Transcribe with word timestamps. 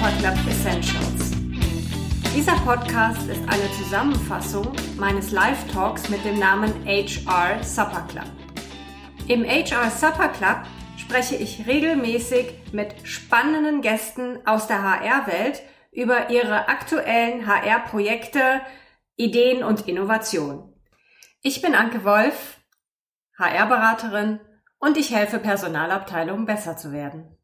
Supper 0.00 0.16
Club 0.16 0.38
Essentials. 0.48 1.30
Dieser 2.34 2.54
Podcast 2.64 3.28
ist 3.28 3.42
eine 3.46 3.70
Zusammenfassung 3.76 4.72
meines 4.96 5.30
Live-Talks 5.30 6.08
mit 6.08 6.24
dem 6.24 6.38
Namen 6.38 6.72
HR 6.86 7.62
Supper 7.62 8.06
Club. 8.08 8.24
Im 9.28 9.44
HR 9.44 9.90
Supper 9.90 10.28
Club 10.28 10.62
spreche 10.96 11.36
ich 11.36 11.66
regelmäßig 11.66 12.46
mit 12.72 12.94
spannenden 13.06 13.82
Gästen 13.82 14.38
aus 14.46 14.66
der 14.66 14.82
HR-Welt 14.82 15.60
über 15.92 16.30
ihre 16.30 16.68
aktuellen 16.68 17.46
HR-Projekte, 17.46 18.62
Ideen 19.16 19.62
und 19.62 19.86
Innovationen. 19.86 20.72
Ich 21.42 21.60
bin 21.60 21.74
Anke 21.74 22.04
Wolf, 22.06 22.56
HR-Beraterin 23.38 24.40
und 24.78 24.96
ich 24.96 25.14
helfe 25.14 25.38
Personalabteilungen 25.38 26.46
besser 26.46 26.78
zu 26.78 26.90
werden. 26.90 27.36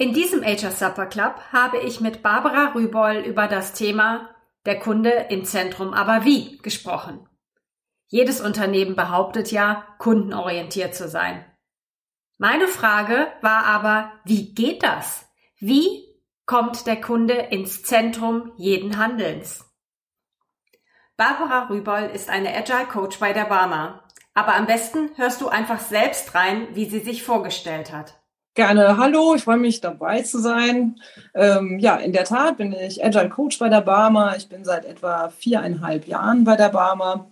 In 0.00 0.14
diesem 0.14 0.44
HR 0.44 0.70
Supper 0.70 1.06
Club 1.06 1.40
habe 1.50 1.78
ich 1.78 2.00
mit 2.00 2.22
Barbara 2.22 2.72
Rüboll 2.72 3.16
über 3.16 3.48
das 3.48 3.72
Thema 3.72 4.30
der 4.64 4.78
Kunde 4.78 5.10
im 5.10 5.44
Zentrum, 5.44 5.92
aber 5.92 6.24
wie 6.24 6.58
gesprochen. 6.58 7.28
Jedes 8.06 8.40
Unternehmen 8.40 8.94
behauptet 8.94 9.50
ja, 9.50 9.84
kundenorientiert 9.98 10.94
zu 10.94 11.08
sein. 11.08 11.44
Meine 12.38 12.68
Frage 12.68 13.26
war 13.40 13.64
aber, 13.64 14.12
wie 14.24 14.54
geht 14.54 14.84
das? 14.84 15.28
Wie 15.58 16.04
kommt 16.46 16.86
der 16.86 17.00
Kunde 17.00 17.34
ins 17.34 17.82
Zentrum 17.82 18.52
jeden 18.56 18.98
Handelns? 18.98 19.68
Barbara 21.16 21.70
Rüboll 21.70 22.08
ist 22.14 22.30
eine 22.30 22.54
Agile 22.54 22.86
Coach 22.86 23.18
bei 23.18 23.32
der 23.32 23.46
Barmer. 23.46 24.04
Aber 24.32 24.54
am 24.54 24.66
besten 24.66 25.10
hörst 25.16 25.40
du 25.40 25.48
einfach 25.48 25.80
selbst 25.80 26.36
rein, 26.36 26.68
wie 26.76 26.84
sie 26.88 27.00
sich 27.00 27.24
vorgestellt 27.24 27.92
hat. 27.92 28.17
Gerne. 28.58 28.96
Hallo, 28.96 29.36
ich 29.36 29.44
freue 29.44 29.56
mich 29.56 29.80
dabei 29.80 30.22
zu 30.22 30.40
sein. 30.40 30.96
Ähm, 31.32 31.78
ja, 31.78 31.94
in 31.94 32.12
der 32.12 32.24
Tat 32.24 32.56
bin 32.56 32.72
ich 32.72 33.04
Agile 33.04 33.28
Coach 33.28 33.56
bei 33.60 33.68
der 33.68 33.82
Barmer. 33.82 34.34
Ich 34.36 34.48
bin 34.48 34.64
seit 34.64 34.84
etwa 34.84 35.28
viereinhalb 35.28 36.08
Jahren 36.08 36.42
bei 36.42 36.56
der 36.56 36.70
Barmer 36.70 37.30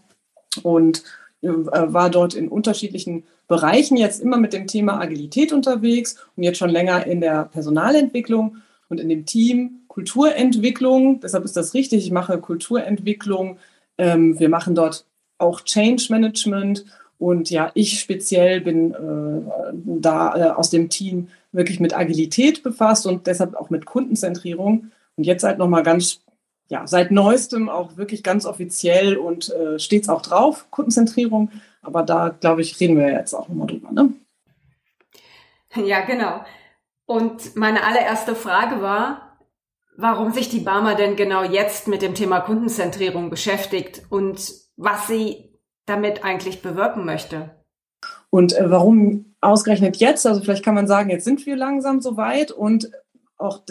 und 0.62 1.02
äh, 1.42 1.48
war 1.48 2.10
dort 2.10 2.34
in 2.34 2.46
unterschiedlichen 2.46 3.24
Bereichen 3.48 3.96
jetzt 3.96 4.20
immer 4.20 4.36
mit 4.36 4.52
dem 4.52 4.68
Thema 4.68 5.00
Agilität 5.00 5.52
unterwegs 5.52 6.14
und 6.36 6.44
jetzt 6.44 6.58
schon 6.58 6.70
länger 6.70 7.04
in 7.08 7.20
der 7.20 7.46
Personalentwicklung 7.46 8.58
und 8.88 9.00
in 9.00 9.08
dem 9.08 9.26
Team 9.26 9.80
Kulturentwicklung. 9.88 11.18
Deshalb 11.18 11.44
ist 11.44 11.56
das 11.56 11.74
richtig. 11.74 12.06
Ich 12.06 12.12
mache 12.12 12.38
Kulturentwicklung. 12.38 13.58
Ähm, 13.98 14.38
wir 14.38 14.48
machen 14.48 14.76
dort 14.76 15.04
auch 15.38 15.62
Change 15.62 16.06
Management. 16.08 16.84
Und 17.18 17.50
ja, 17.50 17.70
ich 17.74 17.98
speziell 18.00 18.60
bin 18.60 18.92
äh, 18.92 19.72
da 20.00 20.36
äh, 20.36 20.50
aus 20.50 20.70
dem 20.70 20.90
Team 20.90 21.28
wirklich 21.52 21.80
mit 21.80 21.96
Agilität 21.96 22.62
befasst 22.62 23.06
und 23.06 23.26
deshalb 23.26 23.54
auch 23.54 23.70
mit 23.70 23.86
Kundenzentrierung. 23.86 24.90
Und 25.16 25.24
jetzt 25.24 25.44
halt 25.44 25.58
nochmal 25.58 25.82
ganz 25.82 26.20
ja, 26.68 26.86
seit 26.86 27.10
neuestem 27.10 27.68
auch 27.68 27.96
wirklich 27.96 28.22
ganz 28.22 28.44
offiziell 28.44 29.16
und 29.16 29.50
äh, 29.50 29.78
steht 29.78 30.08
auch 30.08 30.22
drauf, 30.22 30.66
Kundenzentrierung. 30.70 31.50
Aber 31.80 32.02
da, 32.02 32.28
glaube 32.28 32.62
ich, 32.62 32.78
reden 32.80 32.98
wir 32.98 33.10
jetzt 33.10 33.34
auch 33.34 33.48
nochmal 33.48 33.68
drüber. 33.68 33.92
Ne? 33.92 34.12
Ja, 35.76 36.04
genau. 36.04 36.44
Und 37.04 37.54
meine 37.54 37.84
allererste 37.84 38.34
Frage 38.34 38.82
war, 38.82 39.38
warum 39.96 40.32
sich 40.32 40.48
die 40.48 40.60
Barmer 40.60 40.96
denn 40.96 41.14
genau 41.14 41.44
jetzt 41.44 41.86
mit 41.86 42.02
dem 42.02 42.14
Thema 42.14 42.40
Kundenzentrierung 42.40 43.30
beschäftigt 43.30 44.02
und 44.10 44.52
was 44.76 45.06
sie 45.06 45.55
damit 45.86 46.24
eigentlich 46.24 46.62
bewirken 46.62 47.04
möchte. 47.04 47.50
Und 48.30 48.52
äh, 48.54 48.70
warum 48.70 49.34
ausgerechnet 49.40 49.96
jetzt? 49.96 50.26
Also 50.26 50.40
vielleicht 50.42 50.64
kann 50.64 50.74
man 50.74 50.86
sagen, 50.86 51.10
jetzt 51.10 51.24
sind 51.24 51.46
wir 51.46 51.56
langsam 51.56 52.00
so 52.00 52.16
weit 52.16 52.50
und 52.50 52.90
auch, 53.38 53.62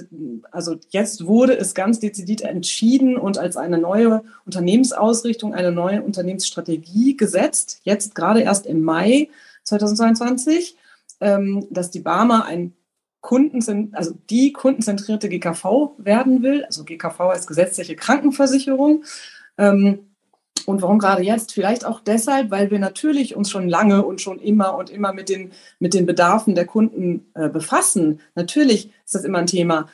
also 0.51 0.75
jetzt 0.89 1.25
wurde 1.25 1.57
es 1.57 1.73
ganz 1.73 1.99
dezidiert 1.99 2.41
entschieden 2.41 3.17
und 3.17 3.37
als 3.37 3.57
eine 3.57 3.79
neue 3.79 4.23
Unternehmensausrichtung, 4.45 5.53
eine 5.53 5.71
neue 5.71 6.03
Unternehmensstrategie 6.03 7.17
gesetzt, 7.17 7.79
jetzt 7.83 8.13
gerade 8.13 8.41
erst 8.41 8.67
im 8.67 8.83
Mai 8.83 9.29
2022, 9.63 10.77
ähm, 11.19 11.65
dass 11.71 11.89
die 11.89 11.99
Barmer 11.99 12.45
ein 12.45 12.73
Kunden, 13.21 13.91
also 13.95 14.13
die 14.29 14.53
kundenzentrierte 14.53 15.29
GKV 15.29 15.95
werden 15.97 16.43
will. 16.43 16.63
Also 16.65 16.83
GKV 16.83 17.21
als 17.21 17.47
gesetzliche 17.47 17.95
Krankenversicherung. 17.95 19.03
Ähm, 19.57 20.14
und 20.67 20.81
warum 20.81 20.99
gerade 20.99 21.23
jetzt? 21.23 21.53
Vielleicht 21.53 21.85
auch 21.85 21.99
deshalb, 21.99 22.51
weil 22.51 22.71
wir 22.71 22.79
natürlich 22.79 23.35
uns 23.35 23.49
schon 23.49 23.69
lange 23.69 24.05
und 24.05 24.21
schon 24.21 24.39
immer 24.39 24.75
und 24.75 24.89
immer 24.89 25.13
mit 25.13 25.29
den, 25.29 25.51
mit 25.79 25.93
den 25.93 26.05
Bedarfen 26.05 26.55
der 26.55 26.65
Kunden 26.65 27.25
äh, 27.33 27.49
befassen. 27.49 28.19
Natürlich 28.35 28.91
ist 29.05 29.15
das 29.15 29.23
immer 29.23 29.39
ein 29.39 29.47
Thema. 29.47 29.87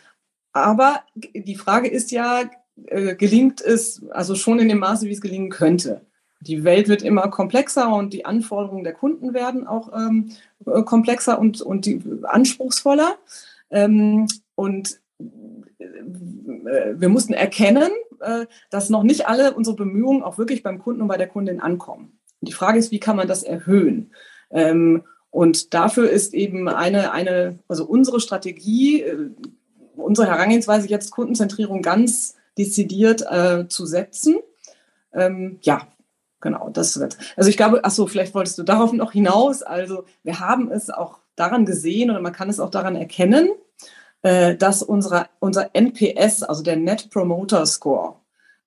Aber 0.53 1.01
die 1.15 1.55
Frage 1.55 1.87
ist 1.87 2.11
ja, 2.11 2.43
äh, 2.87 3.15
gelingt 3.15 3.61
es 3.61 4.03
also 4.11 4.35
schon 4.35 4.59
in 4.59 4.69
dem 4.69 4.79
Maße, 4.79 5.07
wie 5.07 5.13
es 5.13 5.21
gelingen 5.21 5.49
könnte? 5.49 6.01
Die 6.41 6.63
Welt 6.63 6.87
wird 6.87 7.03
immer 7.03 7.27
komplexer 7.27 7.93
und 7.93 8.13
die 8.13 8.25
Anforderungen 8.25 8.83
der 8.83 8.93
Kunden 8.93 9.33
werden 9.33 9.67
auch 9.67 9.93
ähm, 9.93 10.31
äh, 10.65 10.81
komplexer 10.83 11.37
und, 11.37 11.61
und 11.61 11.85
die, 11.85 12.01
anspruchsvoller. 12.23 13.15
Ähm, 13.69 14.27
und 14.55 14.99
äh, 15.19 16.95
wir 16.95 17.09
mussten 17.09 17.33
erkennen, 17.33 17.91
äh, 18.21 18.45
dass 18.69 18.89
noch 18.89 19.03
nicht 19.03 19.27
alle 19.27 19.53
unsere 19.53 19.75
Bemühungen 19.75 20.23
auch 20.23 20.37
wirklich 20.37 20.63
beim 20.63 20.79
Kunden 20.79 21.01
und 21.01 21.07
bei 21.07 21.17
der 21.17 21.27
Kundin 21.27 21.59
ankommen. 21.59 22.19
Und 22.39 22.47
die 22.47 22.53
Frage 22.53 22.79
ist, 22.79 22.91
wie 22.91 22.99
kann 22.99 23.15
man 23.15 23.27
das 23.27 23.43
erhöhen? 23.43 24.11
Ähm, 24.49 25.03
und 25.29 25.73
dafür 25.73 26.09
ist 26.09 26.33
eben 26.33 26.67
eine, 26.67 27.11
eine 27.11 27.59
also 27.67 27.85
unsere 27.85 28.19
Strategie, 28.19 29.01
äh, 29.01 29.29
unsere 29.95 30.27
Herangehensweise 30.27 30.87
jetzt 30.87 31.11
Kundenzentrierung 31.11 31.81
ganz 31.81 32.35
dezidiert 32.57 33.23
äh, 33.29 33.67
zu 33.67 33.85
setzen. 33.85 34.37
Ähm, 35.13 35.59
ja, 35.61 35.87
genau, 36.41 36.69
das 36.69 36.99
wird. 36.99 37.17
Also 37.37 37.49
ich 37.49 37.57
glaube, 37.57 37.81
ach 37.83 37.91
so, 37.91 38.07
vielleicht 38.07 38.35
wolltest 38.35 38.57
du 38.57 38.63
darauf 38.63 38.91
noch 38.91 39.13
hinaus. 39.13 39.63
Also 39.63 40.03
wir 40.23 40.39
haben 40.39 40.69
es 40.71 40.89
auch 40.89 41.19
daran 41.35 41.65
gesehen 41.65 42.11
oder 42.11 42.21
man 42.21 42.33
kann 42.33 42.49
es 42.49 42.59
auch 42.59 42.69
daran 42.69 42.95
erkennen, 42.95 43.49
dass 44.23 44.83
unsere, 44.83 45.29
unser 45.39 45.71
NPS, 45.73 46.43
also 46.43 46.61
der 46.61 46.75
Net 46.75 47.09
Promoter 47.09 47.65
Score, 47.65 48.21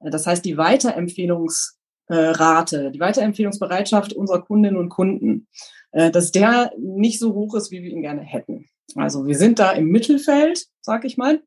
äh, 0.04 0.10
das 0.10 0.26
heißt 0.26 0.44
die 0.44 0.56
Weiterempfehlungsrate, 0.56 2.90
die 2.90 3.00
Weiterempfehlungsbereitschaft 3.00 4.12
unserer 4.12 4.42
Kundinnen 4.42 4.76
und 4.76 4.90
Kunden, 4.90 5.48
äh, 5.92 6.10
dass 6.10 6.32
der 6.32 6.72
nicht 6.78 7.18
so 7.18 7.34
hoch 7.34 7.54
ist, 7.54 7.70
wie 7.70 7.82
wir 7.82 7.90
ihn 7.90 8.02
gerne 8.02 8.22
hätten. 8.22 8.68
Also 8.96 9.26
wir 9.26 9.36
sind 9.36 9.58
da 9.58 9.72
im 9.72 9.88
Mittelfeld, 9.88 10.66
sag 10.80 11.04
ich 11.04 11.16
mal. 11.16 11.42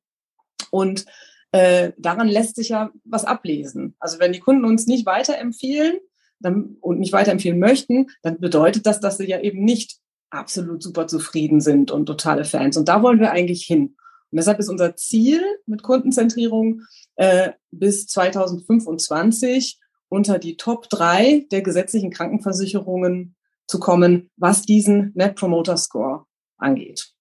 Und 0.71 1.05
äh, 1.51 1.91
daran 1.97 2.27
lässt 2.27 2.55
sich 2.55 2.69
ja 2.69 2.89
was 3.05 3.25
ablesen. 3.25 3.95
Also 3.99 4.19
wenn 4.19 4.33
die 4.33 4.39
Kunden 4.39 4.65
uns 4.65 4.87
nicht 4.87 5.05
weiterempfehlen 5.05 5.99
dann, 6.39 6.77
und 6.81 6.99
nicht 6.99 7.13
weiterempfehlen 7.13 7.59
möchten, 7.59 8.07
dann 8.21 8.39
bedeutet 8.39 8.85
das, 8.85 8.99
dass 8.99 9.17
sie 9.17 9.27
ja 9.27 9.39
eben 9.39 9.63
nicht 9.63 9.99
absolut 10.29 10.83
super 10.83 11.07
zufrieden 11.07 11.61
sind 11.61 11.91
und 11.91 12.05
totale 12.05 12.45
Fans. 12.45 12.77
Und 12.77 12.87
da 12.87 13.01
wollen 13.01 13.19
wir 13.19 13.31
eigentlich 13.31 13.63
hin. 13.63 13.95
Und 14.31 14.37
deshalb 14.37 14.59
ist 14.59 14.69
unser 14.69 14.95
Ziel 14.95 15.41
mit 15.65 15.83
Kundenzentrierung 15.83 16.81
äh, 17.15 17.51
bis 17.71 18.07
2025 18.07 19.79
unter 20.09 20.39
die 20.39 20.57
Top 20.57 20.89
3 20.89 21.47
der 21.51 21.61
gesetzlichen 21.61 22.11
Krankenversicherungen 22.11 23.35
zu 23.67 23.79
kommen, 23.79 24.29
was 24.37 24.63
diesen 24.63 25.11
Net 25.15 25.35
Promoter 25.35 25.77
Score 25.77 26.25
angeht. 26.57 27.13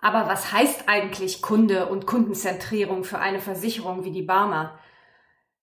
Aber 0.00 0.28
was 0.28 0.52
heißt 0.52 0.84
eigentlich 0.86 1.42
Kunde 1.42 1.86
und 1.86 2.06
Kundenzentrierung 2.06 3.04
für 3.04 3.18
eine 3.18 3.40
Versicherung 3.40 4.04
wie 4.04 4.12
die 4.12 4.22
Barmer? 4.22 4.78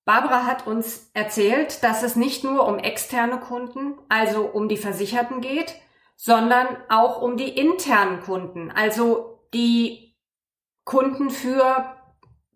Barbara 0.06 0.46
hat 0.46 0.68
uns 0.68 1.10
erzählt, 1.14 1.84
dass 1.84 2.04
es 2.04 2.16
nicht 2.16 2.44
nur 2.44 2.66
um 2.66 2.80
externe 2.80 3.40
Kunden, 3.40 3.96
also 4.08 4.46
um 4.46 4.70
die 4.70 4.78
Versicherten 4.78 5.42
geht, 5.42 5.76
sondern 6.18 6.68
auch 6.90 7.22
um 7.22 7.38
die 7.38 7.50
internen 7.50 8.22
Kunden, 8.22 8.72
also 8.72 9.40
die 9.54 10.16
Kunden 10.84 11.30
für 11.30 11.96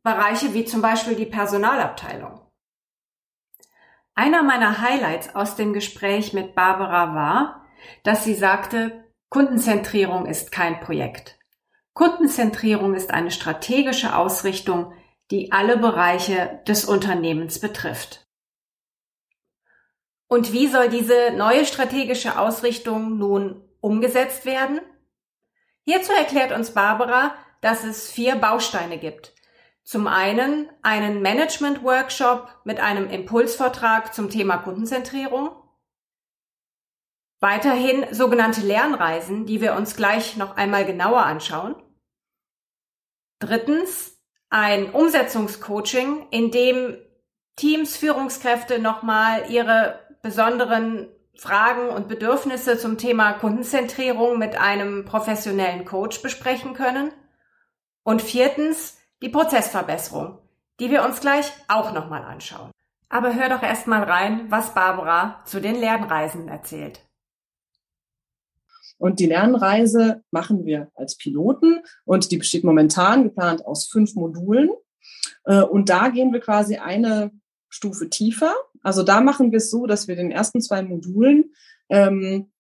Bereiche 0.04 0.54
wie 0.54 0.66
zum 0.66 0.82
Beispiel 0.82 1.16
die 1.16 1.28
Personalabteilung. 1.28 2.42
Einer 4.16 4.44
meiner 4.44 4.82
Highlights 4.82 5.36
aus 5.36 5.56
dem 5.56 5.74
Gespräch 5.74 6.34
mit 6.34 6.56
Barbara 6.56 7.16
war, 7.16 7.66
dass 8.04 8.24
sie 8.24 8.36
sagte, 8.36 9.06
Kundenzentrierung 9.30 10.26
ist 10.26 10.52
kein 10.52 10.82
Projekt. 10.82 11.38
Kundenzentrierung 11.94 12.96
ist 12.96 13.12
eine 13.12 13.32
strategische 13.32 14.16
Ausrichtung, 14.16 14.94
die 15.30 15.52
alle 15.52 15.78
Bereiche 15.78 16.62
des 16.68 16.84
Unternehmens 16.86 17.60
betrifft. 17.60 18.28
Und 20.32 20.54
wie 20.54 20.68
soll 20.68 20.88
diese 20.88 21.32
neue 21.32 21.66
strategische 21.66 22.40
Ausrichtung 22.40 23.18
nun 23.18 23.68
umgesetzt 23.82 24.46
werden? 24.46 24.80
Hierzu 25.84 26.14
erklärt 26.14 26.54
uns 26.54 26.72
Barbara, 26.74 27.36
dass 27.60 27.84
es 27.84 28.10
vier 28.10 28.38
Bausteine 28.38 28.98
gibt. 28.98 29.36
Zum 29.84 30.08
einen 30.08 30.70
einen 30.84 31.22
Management-Workshop 31.22 32.48
mit 32.64 32.80
einem 32.80 33.10
Impulsvortrag 33.10 34.14
zum 34.14 34.30
Thema 34.30 34.60
Kundenzentrierung. 34.60 35.50
Weiterhin 37.42 38.06
sogenannte 38.14 38.62
Lernreisen, 38.62 39.46
die 39.46 39.60
wir 39.60 39.74
uns 39.74 39.98
gleich 39.98 40.38
noch 40.38 40.56
einmal 40.56 40.86
genauer 40.86 41.24
anschauen. 41.26 41.76
Drittens 43.40 44.18
ein 44.50 44.94
Umsetzungscoaching, 44.94 46.30
in 46.32 46.52
dem 46.52 46.98
Teams, 47.58 47.98
Führungskräfte 47.98 48.80
nochmal 48.80 49.52
ihre 49.52 50.11
besonderen 50.22 51.08
Fragen 51.36 51.90
und 51.90 52.08
Bedürfnisse 52.08 52.78
zum 52.78 52.98
Thema 52.98 53.34
Kundenzentrierung 53.34 54.38
mit 54.38 54.60
einem 54.60 55.06
professionellen 55.06 55.86
Coach 55.86 56.22
besprechen 56.22 56.74
können. 56.74 57.12
Und 58.04 58.22
viertens 58.22 58.98
die 59.22 59.30
Prozessverbesserung, 59.30 60.40
die 60.80 60.90
wir 60.90 61.04
uns 61.04 61.22
gleich 61.22 61.52
auch 61.68 61.94
nochmal 61.94 62.24
anschauen. 62.24 62.72
Aber 63.10 63.36
hör 63.36 63.50
doch 63.50 63.62
erst 63.62 63.88
mal 63.88 64.04
rein, 64.04 64.50
was 64.50 64.74
Barbara 64.74 65.44
zu 65.46 65.60
den 65.60 65.76
Lernreisen 65.76 66.48
erzählt. 66.48 67.02
Und 68.98 69.20
die 69.20 69.26
Lernreise 69.26 70.24
machen 70.30 70.64
wir 70.66 70.92
als 70.96 71.18
Piloten 71.18 71.84
und 72.06 72.32
die 72.32 72.38
besteht 72.38 72.64
momentan 72.64 73.24
geplant 73.24 73.66
aus 73.66 73.88
fünf 73.88 74.14
Modulen. 74.14 74.70
Äh, 75.46 75.62
und 75.62 75.90
da 75.90 76.10
gehen 76.10 76.32
wir 76.32 76.40
quasi 76.40 76.78
eine 76.78 77.32
Stufe 77.68 78.10
tiefer. 78.10 78.54
Also 78.82 79.04
da 79.04 79.22
machen 79.22 79.52
wir 79.52 79.58
es 79.58 79.70
so, 79.70 79.86
dass 79.86 80.08
wir 80.08 80.16
den 80.16 80.32
ersten 80.32 80.62
zwei 80.62 80.82
Modulen 80.82 81.54
ähm, 81.90 82.52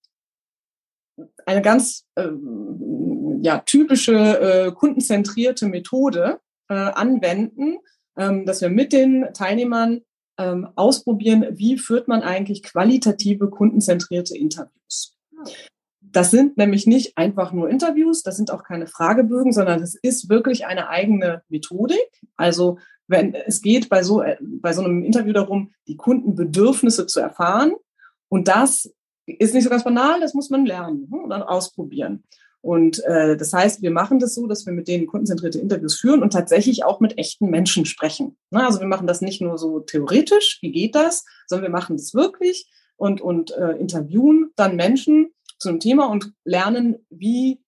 eine 1.45 1.61
ganz 1.61 2.05
ähm, 2.15 3.39
ja, 3.41 3.59
typische 3.59 4.15
äh, 4.15 4.71
kundenzentrierte 4.71 5.67
Methode 5.67 6.39
äh, 6.69 6.73
anwenden, 6.73 7.77
ähm, 8.17 8.45
dass 8.45 8.61
wir 8.61 8.69
mit 8.69 8.93
den 8.93 9.27
Teilnehmern 9.33 10.01
ähm, 10.37 10.69
ausprobieren, 10.75 11.45
wie 11.51 11.77
führt 11.77 12.07
man 12.07 12.21
eigentlich 12.21 12.63
qualitative 12.63 13.49
kundenzentrierte 13.49 14.37
Interviews. 14.37 15.17
Das 16.11 16.31
sind 16.31 16.57
nämlich 16.57 16.87
nicht 16.87 17.17
einfach 17.17 17.53
nur 17.53 17.69
Interviews, 17.69 18.23
das 18.23 18.37
sind 18.37 18.51
auch 18.51 18.63
keine 18.63 18.87
Fragebögen, 18.87 19.53
sondern 19.53 19.81
es 19.81 19.95
ist 19.95 20.29
wirklich 20.29 20.65
eine 20.65 20.89
eigene 20.89 21.41
Methodik. 21.49 22.21
Also 22.35 22.77
wenn 23.07 23.33
es 23.33 23.61
geht 23.61 23.89
bei 23.89 24.03
so, 24.03 24.21
äh, 24.21 24.37
bei 24.41 24.73
so 24.73 24.83
einem 24.83 25.03
Interview 25.03 25.33
darum, 25.33 25.71
die 25.87 25.97
Kundenbedürfnisse 25.97 27.07
zu 27.07 27.19
erfahren. 27.19 27.73
Und 28.29 28.47
das 28.47 28.91
ist 29.25 29.53
nicht 29.53 29.63
so 29.63 29.69
ganz 29.69 29.83
banal, 29.83 30.19
das 30.19 30.33
muss 30.33 30.49
man 30.49 30.65
lernen 30.65 31.07
hm, 31.11 31.23
und 31.25 31.29
dann 31.29 31.43
ausprobieren. 31.43 32.23
Und 32.61 33.03
äh, 33.05 33.35
das 33.37 33.53
heißt, 33.53 33.81
wir 33.81 33.91
machen 33.91 34.19
das 34.19 34.35
so, 34.35 34.45
dass 34.45 34.65
wir 34.65 34.73
mit 34.73 34.87
denen 34.87 35.07
kundenzentrierte 35.07 35.59
Interviews 35.59 35.99
führen 35.99 36.21
und 36.21 36.31
tatsächlich 36.31 36.83
auch 36.83 36.99
mit 36.99 37.17
echten 37.17 37.49
Menschen 37.49 37.85
sprechen. 37.85 38.37
Ne? 38.51 38.63
Also 38.63 38.79
wir 38.79 38.87
machen 38.87 39.07
das 39.07 39.21
nicht 39.21 39.41
nur 39.41 39.57
so 39.57 39.79
theoretisch, 39.79 40.59
wie 40.61 40.71
geht 40.71 40.93
das, 40.93 41.25
sondern 41.47 41.63
wir 41.63 41.77
machen 41.77 41.97
das 41.97 42.13
wirklich 42.13 42.69
und, 42.97 43.19
und 43.19 43.51
äh, 43.51 43.71
interviewen 43.71 44.51
dann 44.55 44.75
Menschen 44.75 45.31
zu 45.61 45.69
einem 45.69 45.79
Thema 45.79 46.07
und 46.07 46.33
lernen, 46.43 47.05
wie, 47.09 47.61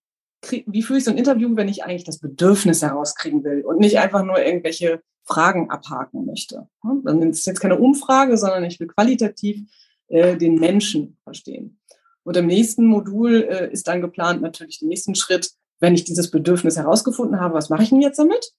wie 0.66 0.82
führe 0.82 0.98
ich 0.98 1.04
so 1.04 1.12
ein 1.12 1.18
Interview, 1.18 1.54
wenn 1.56 1.68
ich 1.68 1.84
eigentlich 1.84 2.04
das 2.04 2.18
Bedürfnis 2.18 2.82
herauskriegen 2.82 3.44
will 3.44 3.62
und 3.62 3.78
nicht 3.78 3.98
einfach 3.98 4.24
nur 4.24 4.44
irgendwelche 4.44 5.00
Fragen 5.22 5.70
abhaken 5.70 6.26
möchte. 6.26 6.68
Dann 6.82 7.22
ist 7.30 7.38
es 7.38 7.46
jetzt 7.46 7.60
keine 7.60 7.78
Umfrage, 7.78 8.36
sondern 8.36 8.64
ich 8.64 8.78
will 8.80 8.88
qualitativ 8.88 9.62
äh, 10.08 10.36
den 10.36 10.56
Menschen 10.56 11.16
verstehen. 11.22 11.78
Und 12.24 12.36
im 12.36 12.46
nächsten 12.46 12.84
Modul 12.86 13.42
äh, 13.42 13.72
ist 13.72 13.86
dann 13.86 14.00
geplant 14.00 14.42
natürlich 14.42 14.80
den 14.80 14.88
nächsten 14.88 15.14
Schritt, 15.14 15.52
wenn 15.78 15.94
ich 15.94 16.04
dieses 16.04 16.30
Bedürfnis 16.30 16.76
herausgefunden 16.76 17.40
habe, 17.40 17.54
was 17.54 17.70
mache 17.70 17.84
ich 17.84 17.90
denn 17.90 18.02
jetzt 18.02 18.18
damit? 18.18 18.52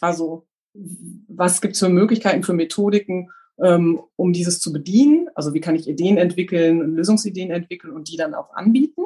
Also 0.00 0.46
was 0.74 1.60
gibt 1.60 1.74
es 1.74 1.80
für 1.80 1.88
Möglichkeiten, 1.88 2.42
für 2.42 2.52
Methodiken, 2.54 3.30
ähm, 3.62 4.00
um 4.16 4.32
dieses 4.32 4.60
zu 4.60 4.72
bedienen? 4.72 5.28
Also 5.34 5.54
wie 5.54 5.60
kann 5.60 5.74
ich 5.74 5.88
Ideen 5.88 6.18
entwickeln, 6.18 6.96
Lösungsideen 6.96 7.50
entwickeln 7.50 7.92
und 7.92 8.10
die 8.10 8.16
dann 8.16 8.34
auch 8.34 8.54
anbieten? 8.54 9.04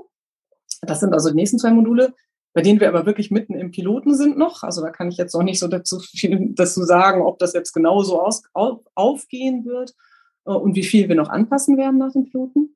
Das 0.82 1.00
sind 1.00 1.12
also 1.12 1.30
die 1.30 1.36
nächsten 1.36 1.58
zwei 1.58 1.70
Module 1.70 2.14
bei 2.54 2.62
denen 2.62 2.80
wir 2.80 2.88
aber 2.88 3.06
wirklich 3.06 3.30
mitten 3.30 3.54
im 3.54 3.70
Piloten 3.70 4.14
sind 4.14 4.36
noch. 4.36 4.62
Also 4.62 4.82
da 4.82 4.90
kann 4.90 5.08
ich 5.08 5.16
jetzt 5.16 5.34
noch 5.34 5.42
nicht 5.42 5.58
so 5.58 5.68
dazu 5.68 6.00
viel 6.00 6.50
dazu 6.54 6.82
sagen, 6.84 7.22
ob 7.22 7.38
das 7.38 7.54
jetzt 7.54 7.72
genauso 7.72 8.20
aus, 8.20 8.42
auf, 8.52 8.80
aufgehen 8.94 9.64
wird 9.64 9.94
äh, 10.44 10.50
und 10.50 10.74
wie 10.74 10.84
viel 10.84 11.08
wir 11.08 11.16
noch 11.16 11.28
anpassen 11.30 11.76
werden 11.76 11.98
nach 11.98 12.12
dem 12.12 12.24
Piloten. 12.24 12.74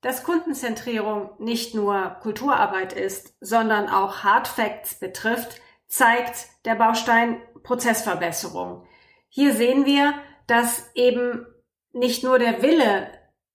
Dass 0.00 0.22
Kundenzentrierung 0.22 1.30
nicht 1.38 1.74
nur 1.74 2.16
Kulturarbeit 2.22 2.92
ist, 2.92 3.34
sondern 3.40 3.88
auch 3.88 4.18
Hard 4.22 4.46
Facts 4.46 5.00
betrifft, 5.00 5.60
zeigt 5.88 6.48
der 6.64 6.76
Baustein 6.76 7.38
Prozessverbesserung. 7.64 8.84
Hier 9.28 9.54
sehen 9.54 9.84
wir, 9.86 10.14
dass 10.46 10.90
eben 10.94 11.46
nicht 11.92 12.24
nur 12.24 12.38
der 12.38 12.62
Wille 12.62 13.08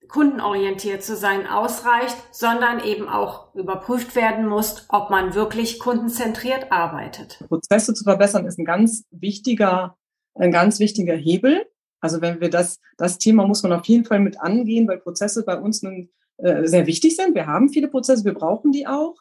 kundenorientiert 0.08 1.04
zu 1.04 1.16
sein 1.16 1.48
ausreicht, 1.48 2.16
sondern 2.32 2.84
eben 2.84 3.10
auch 3.10 3.56
überprüft 3.56 4.16
werden 4.16 4.48
muss, 4.48 4.86
ob 4.90 5.10
man 5.10 5.34
wirklich 5.34 5.80
kundenzentriert 5.80 6.72
arbeitet. 6.72 7.40
Prozesse 7.48 7.94
zu 7.94 8.04
verbessern 8.04 8.46
ist 8.46 8.60
ein 8.60 8.66
ganz 8.66 9.06
wichtiger, 9.10 9.98
ein 10.36 10.52
ganz 10.52 10.80
wichtiger 10.80 11.16
Hebel. 11.16 11.66
Also 12.00 12.22
wenn 12.22 12.42
wir 12.42 12.50
das, 12.50 12.80
das 12.98 13.18
Thema 13.18 13.48
muss 13.48 13.64
man 13.64 13.74
auf 13.74 13.86
jeden 13.86 14.06
Fall 14.06 14.20
mit 14.20 14.40
angehen, 14.40 14.88
weil 14.88 15.00
Prozesse 15.00 15.44
bei 15.44 15.58
uns 15.58 15.82
nun, 15.82 16.10
äh, 16.38 16.68
sehr 16.68 16.86
wichtig 16.86 17.16
sind. 17.16 17.36
Wir 17.36 17.48
haben 17.48 17.70
viele 17.70 17.88
Prozesse, 17.88 18.26
wir 18.26 18.34
brauchen 18.34 18.72
die 18.72 18.86
auch. 18.86 19.16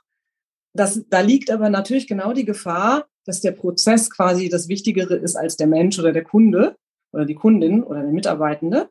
Das, 0.75 1.05
da 1.09 1.21
liegt 1.21 1.51
aber 1.51 1.71
natürlich 1.71 2.07
genau 2.07 2.33
die 2.33 2.45
Gefahr, 2.45 3.07
dass 3.25 3.41
der 3.41 3.53
Prozess 3.53 4.11
quasi 4.11 4.49
das 4.49 4.69
Wichtigere 4.69 5.15
ist 5.15 5.37
als 5.37 5.57
der 5.57 5.67
Mensch 5.67 5.99
oder 5.99 6.13
der 6.13 6.25
Kunde 6.25 6.77
oder 7.13 7.25
die 7.25 7.35
Kundin 7.35 7.83
oder 7.83 8.03
der 8.03 8.13
Mitarbeitende. 8.13 8.89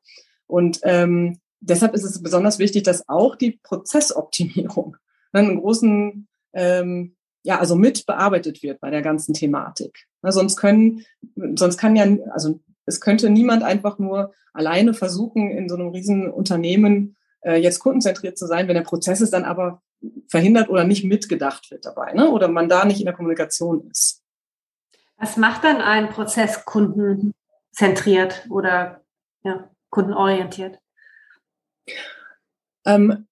Und 0.47 0.79
ähm, 0.83 1.39
deshalb 1.59 1.93
ist 1.93 2.03
es 2.03 2.21
besonders 2.21 2.59
wichtig, 2.59 2.83
dass 2.83 3.07
auch 3.07 3.35
die 3.35 3.59
Prozessoptimierung 3.63 4.97
einen 5.31 5.59
großen, 5.59 6.27
ähm, 6.53 7.15
ja, 7.43 7.59
also 7.59 7.75
mit 7.75 8.05
bearbeitet 8.05 8.61
wird 8.61 8.79
bei 8.81 8.89
der 8.89 9.01
ganzen 9.01 9.33
Thematik. 9.33 10.05
Na, 10.21 10.31
sonst 10.31 10.57
können, 10.57 11.05
sonst 11.55 11.77
kann 11.77 11.95
ja, 11.95 12.05
also 12.31 12.59
es 12.85 13.01
könnte 13.01 13.29
niemand 13.29 13.63
einfach 13.63 13.97
nur 13.97 14.33
alleine 14.53 14.93
versuchen, 14.93 15.49
in 15.49 15.69
so 15.69 15.75
einem 15.75 15.89
riesen 15.89 16.29
Unternehmen 16.29 17.15
äh, 17.41 17.55
jetzt 17.55 17.79
kundenzentriert 17.79 18.37
zu 18.37 18.45
sein, 18.45 18.67
wenn 18.67 18.75
der 18.75 18.81
Prozess 18.81 19.21
ist 19.21 19.33
dann 19.33 19.45
aber 19.45 19.81
verhindert 20.27 20.69
oder 20.69 20.83
nicht 20.83 21.03
mitgedacht 21.03 21.71
wird 21.71 21.85
dabei, 21.85 22.13
ne? 22.13 22.29
oder 22.29 22.47
man 22.47 22.69
da 22.69 22.85
nicht 22.85 22.99
in 22.99 23.05
der 23.05 23.15
Kommunikation 23.15 23.87
ist. 23.89 24.20
Was 25.21 25.37
macht 25.37 25.63
dann 25.63 25.77
ein 25.77 26.09
Prozess 26.09 26.65
kundenzentriert 26.65 28.47
oder 28.49 29.01
ja, 29.43 29.69
kundenorientiert? 29.91 30.79
Ähm, 32.85 33.27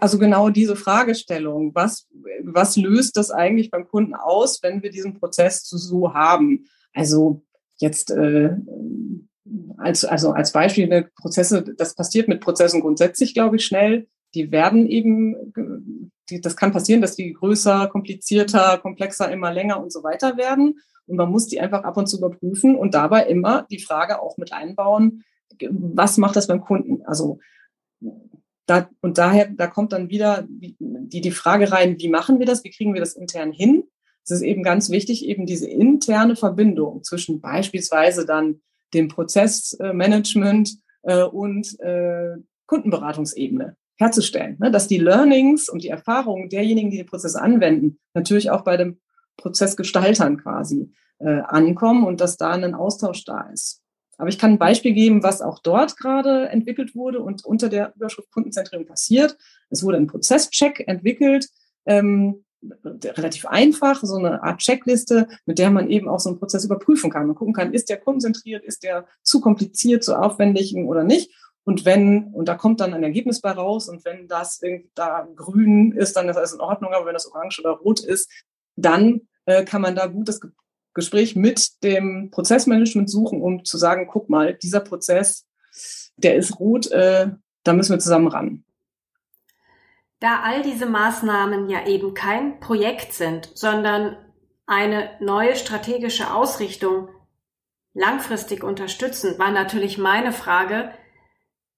also 0.00 0.18
genau 0.18 0.48
diese 0.48 0.74
Fragestellung, 0.74 1.74
was, 1.74 2.08
was 2.42 2.76
löst 2.76 3.18
das 3.18 3.30
eigentlich 3.30 3.70
beim 3.70 3.86
Kunden 3.86 4.14
aus, 4.14 4.62
wenn 4.62 4.82
wir 4.82 4.90
diesen 4.90 5.18
Prozess 5.20 5.68
so 5.68 6.14
haben? 6.14 6.64
Also 6.94 7.44
jetzt 7.76 8.10
äh, 8.10 8.56
als, 9.76 10.06
also 10.06 10.32
als 10.32 10.52
Beispiel 10.52 10.84
eine 10.84 11.10
Prozesse, 11.14 11.62
das 11.62 11.94
passiert 11.94 12.26
mit 12.26 12.40
Prozessen 12.40 12.80
grundsätzlich, 12.80 13.34
glaube 13.34 13.56
ich, 13.56 13.66
schnell. 13.66 14.08
Die 14.34 14.50
werden 14.50 14.86
eben, 14.86 16.10
die, 16.30 16.40
das 16.40 16.56
kann 16.56 16.72
passieren, 16.72 17.00
dass 17.00 17.16
die 17.16 17.32
größer, 17.32 17.88
komplizierter, 17.88 18.78
komplexer, 18.78 19.30
immer 19.30 19.52
länger 19.52 19.80
und 19.82 19.92
so 19.92 20.02
weiter 20.02 20.36
werden. 20.36 20.80
Und 21.06 21.16
man 21.16 21.30
muss 21.30 21.46
die 21.46 21.60
einfach 21.60 21.84
ab 21.84 21.96
und 21.96 22.06
zu 22.06 22.18
überprüfen 22.18 22.76
und 22.76 22.94
dabei 22.94 23.26
immer 23.26 23.66
die 23.70 23.80
Frage 23.80 24.20
auch 24.20 24.36
mit 24.36 24.52
einbauen, 24.52 25.24
was 25.70 26.18
macht 26.18 26.36
das 26.36 26.46
beim 26.46 26.60
Kunden? 26.60 27.02
Also 27.06 27.38
da, 28.66 28.88
und 29.00 29.16
daher, 29.16 29.48
da 29.48 29.66
kommt 29.66 29.92
dann 29.92 30.10
wieder 30.10 30.46
die, 30.48 31.20
die 31.20 31.30
Frage 31.30 31.72
rein, 31.72 31.98
wie 31.98 32.08
machen 32.08 32.38
wir 32.38 32.46
das? 32.46 32.64
Wie 32.64 32.70
kriegen 32.70 32.92
wir 32.92 33.00
das 33.00 33.14
intern 33.14 33.50
hin? 33.50 33.84
Es 34.24 34.30
ist 34.30 34.42
eben 34.42 34.62
ganz 34.62 34.90
wichtig, 34.90 35.24
eben 35.24 35.46
diese 35.46 35.66
interne 35.66 36.36
Verbindung 36.36 37.02
zwischen 37.02 37.40
beispielsweise 37.40 38.26
dann 38.26 38.60
dem 38.92 39.08
Prozessmanagement 39.08 40.76
äh, 41.02 41.22
und 41.22 41.80
äh, 41.80 42.36
Kundenberatungsebene 42.66 43.76
herzustellen, 43.98 44.56
ne? 44.60 44.70
dass 44.70 44.88
die 44.88 44.98
Learnings 44.98 45.68
und 45.68 45.82
die 45.82 45.88
Erfahrungen 45.88 46.48
derjenigen, 46.48 46.90
die 46.90 46.98
den 46.98 47.06
Prozess 47.06 47.34
anwenden, 47.34 47.98
natürlich 48.14 48.50
auch 48.50 48.62
bei 48.62 48.76
den 48.76 49.00
Prozessgestaltern 49.36 50.38
quasi 50.38 50.92
äh, 51.18 51.40
ankommen 51.40 52.04
und 52.04 52.20
dass 52.20 52.36
da 52.36 52.52
ein 52.52 52.74
Austausch 52.74 53.24
da 53.24 53.50
ist. 53.52 53.82
Aber 54.18 54.28
ich 54.28 54.38
kann 54.38 54.52
ein 54.52 54.58
Beispiel 54.58 54.94
geben, 54.94 55.22
was 55.22 55.42
auch 55.42 55.60
dort 55.60 55.96
gerade 55.96 56.48
entwickelt 56.48 56.94
wurde 56.96 57.20
und 57.20 57.44
unter 57.44 57.68
der 57.68 57.92
Überschrift 57.94 58.30
Kundenzentrierung 58.32 58.86
passiert. 58.86 59.36
Es 59.70 59.84
wurde 59.84 59.96
ein 59.98 60.08
Prozesscheck 60.08 60.84
entwickelt, 60.88 61.48
ähm, 61.86 62.44
relativ 63.04 63.46
einfach, 63.46 64.02
so 64.02 64.16
eine 64.16 64.42
Art 64.42 64.58
Checkliste, 64.58 65.28
mit 65.46 65.60
der 65.60 65.70
man 65.70 65.88
eben 65.88 66.08
auch 66.08 66.18
so 66.18 66.30
einen 66.30 66.38
Prozess 66.40 66.64
überprüfen 66.64 67.10
kann 67.10 67.28
und 67.28 67.36
gucken 67.36 67.54
kann, 67.54 67.72
ist 67.72 67.88
der 67.88 67.98
kundenzentriert, 67.98 68.64
ist 68.64 68.82
der 68.82 69.06
zu 69.22 69.40
kompliziert, 69.40 70.02
zu 70.02 70.16
aufwendig 70.16 70.74
oder 70.74 71.04
nicht. 71.04 71.30
Und 71.68 71.84
wenn, 71.84 72.32
und 72.32 72.48
da 72.48 72.54
kommt 72.54 72.80
dann 72.80 72.94
ein 72.94 73.02
Ergebnis 73.02 73.42
bei 73.42 73.50
raus, 73.50 73.90
und 73.90 74.02
wenn 74.06 74.26
das 74.26 74.62
da 74.94 75.28
grün 75.36 75.92
ist, 75.92 76.16
dann 76.16 76.26
ist 76.26 76.38
alles 76.38 76.54
in 76.54 76.62
Ordnung, 76.62 76.94
aber 76.94 77.04
wenn 77.04 77.12
das 77.12 77.30
orange 77.30 77.60
oder 77.60 77.72
rot 77.72 78.00
ist, 78.00 78.32
dann 78.76 79.28
äh, 79.44 79.66
kann 79.66 79.82
man 79.82 79.94
da 79.94 80.06
gut 80.06 80.28
das 80.28 80.40
Gespräch 80.94 81.36
mit 81.36 81.82
dem 81.84 82.30
Prozessmanagement 82.30 83.10
suchen, 83.10 83.42
um 83.42 83.66
zu 83.66 83.76
sagen, 83.76 84.08
guck 84.10 84.30
mal, 84.30 84.54
dieser 84.54 84.80
Prozess, 84.80 85.46
der 86.16 86.36
ist 86.36 86.58
rot, 86.58 86.90
äh, 86.90 87.32
da 87.64 87.72
müssen 87.74 87.92
wir 87.92 87.98
zusammen 87.98 88.28
ran. 88.28 88.64
Da 90.20 90.40
all 90.44 90.62
diese 90.62 90.86
Maßnahmen 90.86 91.68
ja 91.68 91.86
eben 91.86 92.14
kein 92.14 92.60
Projekt 92.60 93.12
sind, 93.12 93.50
sondern 93.52 94.16
eine 94.64 95.10
neue 95.20 95.54
strategische 95.54 96.32
Ausrichtung 96.32 97.10
langfristig 97.92 98.64
unterstützen, 98.64 99.38
war 99.38 99.50
natürlich 99.50 99.98
meine 99.98 100.32
Frage, 100.32 100.94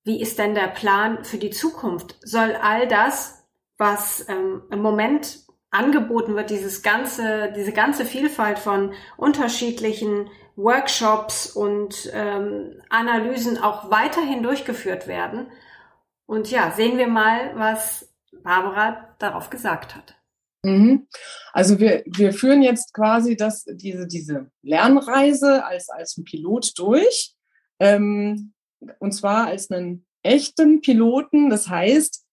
wie 0.04 0.20
ist 0.20 0.38
denn 0.38 0.54
der 0.54 0.68
Plan 0.68 1.24
für 1.24 1.38
die 1.38 1.50
Zukunft? 1.50 2.16
Soll 2.22 2.54
all 2.54 2.88
das, 2.88 3.44
was 3.76 4.26
ähm, 4.28 4.62
im 4.70 4.80
Moment 4.80 5.44
angeboten 5.70 6.34
wird, 6.34 6.50
dieses 6.50 6.82
ganze, 6.82 7.52
diese 7.54 7.72
ganze 7.72 8.04
Vielfalt 8.04 8.58
von 8.58 8.92
unterschiedlichen 9.16 10.30
Workshops 10.56 11.46
und 11.46 12.10
ähm, 12.12 12.82
Analysen 12.88 13.58
auch 13.58 13.90
weiterhin 13.90 14.42
durchgeführt 14.42 15.06
werden? 15.06 15.48
Und 16.26 16.50
ja, 16.50 16.70
sehen 16.70 16.96
wir 16.98 17.08
mal, 17.08 17.52
was 17.56 18.08
Barbara 18.42 19.14
darauf 19.18 19.50
gesagt 19.50 19.96
hat. 19.96 20.16
Mhm. 20.62 21.06
Also 21.52 21.78
wir, 21.78 22.02
wir 22.06 22.32
führen 22.32 22.62
jetzt 22.62 22.92
quasi 22.92 23.36
das, 23.36 23.64
diese, 23.64 24.06
diese 24.06 24.50
Lernreise 24.62 25.64
als, 25.64 25.88
als 25.88 26.20
Pilot 26.24 26.78
durch. 26.78 27.34
Ähm, 27.78 28.52
und 28.98 29.12
zwar 29.12 29.46
als 29.46 29.70
einen 29.70 30.04
echten 30.22 30.80
Piloten. 30.80 31.50
Das 31.50 31.68
heißt, 31.68 32.24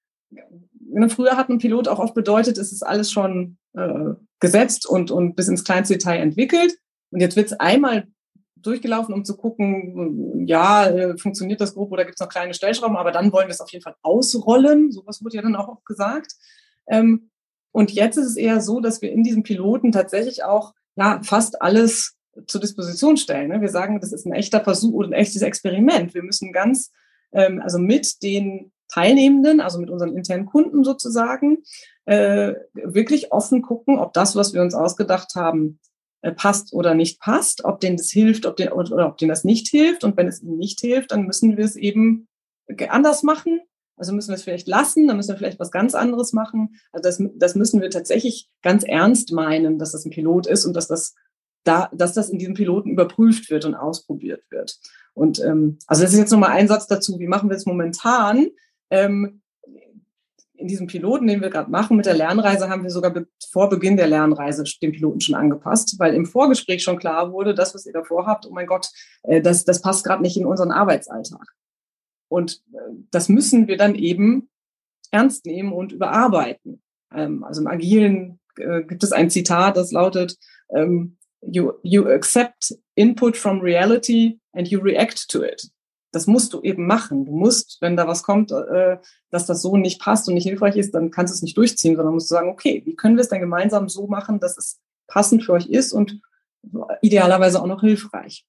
früher 1.09 1.37
hat 1.37 1.49
ein 1.49 1.57
Pilot 1.57 1.87
auch 1.87 1.99
oft 1.99 2.13
bedeutet, 2.13 2.57
es 2.57 2.71
ist 2.71 2.83
alles 2.83 3.11
schon 3.11 3.57
äh, 3.73 4.13
gesetzt 4.39 4.87
und, 4.87 5.11
und 5.11 5.35
bis 5.35 5.47
ins 5.47 5.63
kleinste 5.63 5.95
Detail 5.95 6.19
entwickelt. 6.19 6.77
Und 7.11 7.21
jetzt 7.21 7.35
wird 7.35 7.47
es 7.47 7.59
einmal 7.59 8.07
durchgelaufen, 8.55 9.13
um 9.13 9.23
zu 9.23 9.37
gucken, 9.37 10.45
ja, 10.47 10.87
äh, 10.87 11.17
funktioniert 11.17 11.61
das 11.61 11.73
grob 11.73 11.91
oder 11.91 12.03
gibt 12.03 12.15
es 12.19 12.21
noch 12.21 12.29
kleine 12.29 12.53
Stellschrauben, 12.53 12.97
aber 12.97 13.11
dann 13.11 13.31
wollen 13.31 13.47
wir 13.47 13.53
es 13.53 13.61
auf 13.61 13.71
jeden 13.71 13.83
Fall 13.83 13.95
ausrollen. 14.01 14.91
Sowas 14.91 15.23
wurde 15.23 15.35
ja 15.37 15.41
dann 15.41 15.55
auch 15.55 15.67
oft 15.67 15.85
gesagt. 15.85 16.33
Ähm, 16.87 17.29
und 17.71 17.91
jetzt 17.91 18.17
ist 18.17 18.25
es 18.25 18.35
eher 18.37 18.59
so, 18.59 18.79
dass 18.79 19.01
wir 19.01 19.11
in 19.11 19.23
diesem 19.23 19.43
Piloten 19.43 19.91
tatsächlich 19.91 20.43
auch 20.43 20.73
ja, 20.95 21.21
fast 21.23 21.61
alles 21.61 22.16
zur 22.45 22.61
Disposition 22.61 23.17
stellen. 23.17 23.49
Ne? 23.49 23.61
Wir 23.61 23.69
sagen, 23.69 23.99
das 23.99 24.11
ist 24.11 24.25
ein 24.25 24.33
echter 24.33 24.61
Versuch 24.61 24.93
oder 24.93 25.09
ein 25.09 25.13
echtes 25.13 25.41
Experiment. 25.41 26.13
Wir 26.13 26.23
müssen 26.23 26.51
ganz, 26.51 26.91
ähm, 27.31 27.61
also 27.61 27.79
mit 27.79 28.21
den 28.23 28.71
Teilnehmenden, 28.89 29.59
also 29.59 29.79
mit 29.79 29.89
unseren 29.89 30.15
internen 30.15 30.45
Kunden 30.45 30.83
sozusagen, 30.83 31.63
äh, 32.05 32.53
wirklich 32.73 33.31
offen 33.31 33.61
gucken, 33.61 33.97
ob 33.97 34.13
das, 34.13 34.35
was 34.35 34.53
wir 34.53 34.61
uns 34.61 34.75
ausgedacht 34.75 35.35
haben, 35.35 35.79
äh, 36.21 36.31
passt 36.31 36.73
oder 36.73 36.93
nicht 36.93 37.19
passt, 37.19 37.65
ob 37.65 37.79
denen 37.79 37.97
das 37.97 38.09
hilft 38.09 38.45
ob 38.45 38.55
denen, 38.55 38.71
oder 38.71 39.07
ob 39.07 39.17
denen 39.17 39.29
das 39.29 39.43
nicht 39.43 39.67
hilft. 39.67 40.03
Und 40.03 40.15
wenn 40.17 40.27
es 40.27 40.41
ihnen 40.41 40.57
nicht 40.57 40.79
hilft, 40.79 41.11
dann 41.11 41.25
müssen 41.25 41.57
wir 41.57 41.65
es 41.65 41.75
eben 41.75 42.27
anders 42.89 43.23
machen 43.23 43.61
also 43.97 44.13
müssen 44.13 44.29
wir 44.29 44.35
es 44.35 44.43
vielleicht 44.43 44.67
lassen, 44.67 45.07
dann 45.07 45.17
müssen 45.17 45.29
wir 45.29 45.37
vielleicht 45.37 45.59
was 45.59 45.71
ganz 45.71 45.95
anderes 45.95 46.31
machen. 46.31 46.75
Also 46.91 47.09
das, 47.09 47.31
das 47.35 47.55
müssen 47.55 47.81
wir 47.81 47.89
tatsächlich 47.89 48.47
ganz 48.61 48.83
ernst 48.83 49.31
meinen, 49.31 49.79
dass 49.79 49.91
das 49.91 50.05
ein 50.05 50.11
Pilot 50.11 50.45
ist 50.45 50.65
und 50.65 50.75
dass 50.75 50.87
das 50.87 51.15
da, 51.67 51.89
dass 51.93 52.13
das 52.13 52.29
in 52.29 52.39
diesem 52.39 52.53
Piloten 52.53 52.89
überprüft 52.89 53.49
wird 53.49 53.65
und 53.65 53.75
ausprobiert 53.75 54.43
wird. 54.49 54.79
Und 55.13 55.39
ähm, 55.43 55.79
also 55.87 56.03
das 56.03 56.13
ist 56.13 56.19
jetzt 56.19 56.31
nochmal 56.31 56.51
ein 56.51 56.67
Satz 56.67 56.87
dazu. 56.87 57.19
Wie 57.19 57.27
machen 57.27 57.49
wir 57.49 57.57
es 57.57 57.65
momentan? 57.65 58.47
Ähm, 58.89 59.41
in 60.57 60.67
diesem 60.67 60.87
Piloten, 60.87 61.27
den 61.27 61.41
wir 61.41 61.49
gerade 61.49 61.69
machen 61.69 61.97
mit 61.97 62.07
der 62.07 62.15
Lernreise, 62.15 62.67
haben 62.67 62.83
wir 62.83 62.89
sogar 62.89 63.13
vor 63.51 63.69
Beginn 63.69 63.95
der 63.95 64.07
Lernreise 64.07 64.63
den 64.81 64.91
Piloten 64.91 65.21
schon 65.21 65.35
angepasst, 65.35 65.95
weil 65.99 66.15
im 66.15 66.25
Vorgespräch 66.25 66.83
schon 66.83 66.97
klar 66.97 67.31
wurde, 67.31 67.53
das, 67.53 67.75
was 67.75 67.85
ihr 67.85 67.93
davor 67.93 68.25
habt, 68.25 68.45
oh 68.47 68.51
mein 68.51 68.65
Gott, 68.65 68.89
äh, 69.23 69.41
das, 69.41 69.65
das 69.65 69.81
passt 69.81 70.03
gerade 70.03 70.23
nicht 70.23 70.37
in 70.37 70.45
unseren 70.45 70.71
Arbeitsalltag. 70.71 71.45
Und 72.27 72.63
äh, 72.73 72.93
das 73.11 73.29
müssen 73.29 73.67
wir 73.67 73.77
dann 73.77 73.95
eben 73.95 74.49
ernst 75.11 75.45
nehmen 75.45 75.71
und 75.73 75.91
überarbeiten. 75.91 76.81
Ähm, 77.13 77.43
also 77.43 77.61
im 77.61 77.67
Agilen 77.67 78.39
äh, 78.57 78.83
gibt 78.83 79.03
es 79.03 79.11
ein 79.11 79.29
Zitat, 79.29 79.77
das 79.77 79.91
lautet, 79.91 80.37
ähm, 80.69 81.17
you, 81.49 81.73
you 81.83 82.07
accept 82.09 82.73
input 82.95 83.37
from 83.37 83.59
reality 83.61 84.39
and 84.53 84.67
you 84.67 84.79
react 84.79 85.29
to 85.29 85.43
it. 85.43 85.69
Das 86.11 86.27
musst 86.27 86.53
du 86.53 86.61
eben 86.61 86.87
machen. 86.87 87.25
Du 87.25 87.31
musst, 87.31 87.77
wenn 87.81 87.97
da 87.97 88.07
was 88.07 88.23
kommt, 88.23 88.51
äh, 88.51 88.97
dass 89.29 89.45
das 89.45 89.61
so 89.61 89.77
nicht 89.77 90.01
passt 90.01 90.27
und 90.27 90.35
nicht 90.35 90.47
hilfreich 90.47 90.75
ist, 90.75 90.93
dann 90.93 91.11
kannst 91.11 91.33
du 91.33 91.35
es 91.35 91.41
nicht 91.41 91.57
durchziehen, 91.57 91.95
sondern 91.95 92.13
musst 92.13 92.31
du 92.31 92.35
sagen, 92.35 92.49
okay, 92.49 92.81
wie 92.85 92.95
können 92.95 93.17
wir 93.17 93.21
es 93.21 93.29
denn 93.29 93.41
gemeinsam 93.41 93.89
so 93.89 94.07
machen, 94.07 94.39
dass 94.39 94.57
es 94.57 94.79
passend 95.07 95.43
für 95.43 95.53
euch 95.53 95.67
ist 95.67 95.93
und 95.93 96.21
idealerweise 97.01 97.61
auch 97.61 97.67
noch 97.67 97.81
hilfreich. 97.81 98.45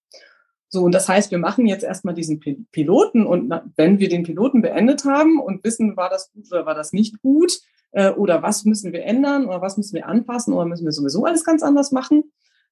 So, 0.71 0.83
und 0.83 0.93
das 0.93 1.09
heißt, 1.09 1.31
wir 1.31 1.39
machen 1.39 1.67
jetzt 1.67 1.85
erstmal 1.85 2.15
diesen 2.15 2.41
Piloten 2.41 3.27
und 3.27 3.53
wenn 3.77 3.99
wir 3.99 4.09
den 4.09 4.23
Piloten 4.25 4.61
beendet 4.61 5.05
haben 5.05 5.41
und 5.41 5.65
wissen, 5.65 5.97
war 5.97 6.11
das 6.11 6.31
gut 6.33 6.47
oder 6.53 6.67
war 6.67 6.75
das 6.75 6.93
nicht 6.93 7.23
gut, 7.23 7.61
äh, 7.93 8.11
oder 8.11 8.43
was 8.43 8.65
müssen 8.65 8.93
wir 8.93 9.05
ändern 9.05 9.47
oder 9.47 9.63
was 9.63 9.79
müssen 9.79 9.95
wir 9.95 10.07
anpassen 10.07 10.53
oder 10.53 10.67
müssen 10.67 10.85
wir 10.85 10.93
sowieso 10.93 11.25
alles 11.25 11.45
ganz 11.45 11.63
anders 11.63 11.91
machen, 11.91 12.25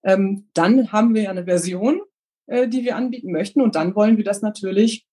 ähm, 0.06 0.48
dann 0.54 0.92
haben 0.92 1.14
wir 1.14 1.28
eine 1.28 1.44
Version, 1.44 2.00
äh, 2.46 2.68
die 2.68 2.84
wir 2.84 2.96
anbieten 2.96 3.32
möchten 3.32 3.60
und 3.60 3.74
dann 3.74 3.94
wollen 3.94 4.16
wir 4.16 4.24
das 4.24 4.40
natürlich 4.40 5.06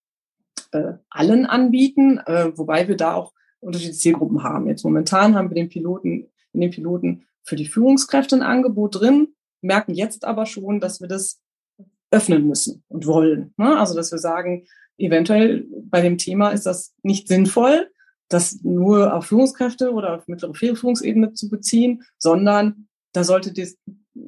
äh, 0.71 0.93
allen 1.09 1.45
anbieten, 1.47 2.19
äh, 2.19 2.51
wobei 2.55 2.87
wir 2.87 2.95
da 2.95 3.15
auch 3.15 3.33
unterschiedliche 3.59 3.99
Zielgruppen 3.99 4.43
haben. 4.43 4.67
Jetzt 4.67 4.83
momentan 4.83 5.35
haben 5.35 5.49
wir 5.49 5.55
den 5.55 5.69
Piloten, 5.69 6.27
in 6.53 6.61
den 6.61 6.71
Piloten 6.71 7.25
für 7.43 7.55
die 7.55 7.65
Führungskräfte 7.65 8.35
ein 8.35 8.43
Angebot 8.43 8.99
drin, 9.01 9.29
merken 9.61 9.95
jetzt 9.95 10.25
aber 10.25 10.45
schon, 10.45 10.79
dass 10.79 11.01
wir 11.01 11.07
das 11.07 11.41
öffnen 12.11 12.47
müssen 12.47 12.83
und 12.87 13.07
wollen. 13.07 13.53
Ne? 13.57 13.77
Also 13.77 13.95
dass 13.95 14.11
wir 14.11 14.19
sagen, 14.19 14.67
eventuell 14.97 15.65
bei 15.85 16.01
dem 16.01 16.19
Thema 16.19 16.51
ist 16.51 16.67
das 16.67 16.93
nicht 17.01 17.27
sinnvoll, 17.27 17.89
das 18.29 18.61
nur 18.61 19.15
auf 19.15 19.25
Führungskräfte 19.25 19.91
oder 19.91 20.17
auf 20.17 20.27
mittlere 20.27 20.53
Führungsebene 20.53 21.33
zu 21.33 21.49
beziehen, 21.49 22.03
sondern 22.19 22.87
da 23.11 23.23
sollte 23.23 23.53
das 23.53 23.75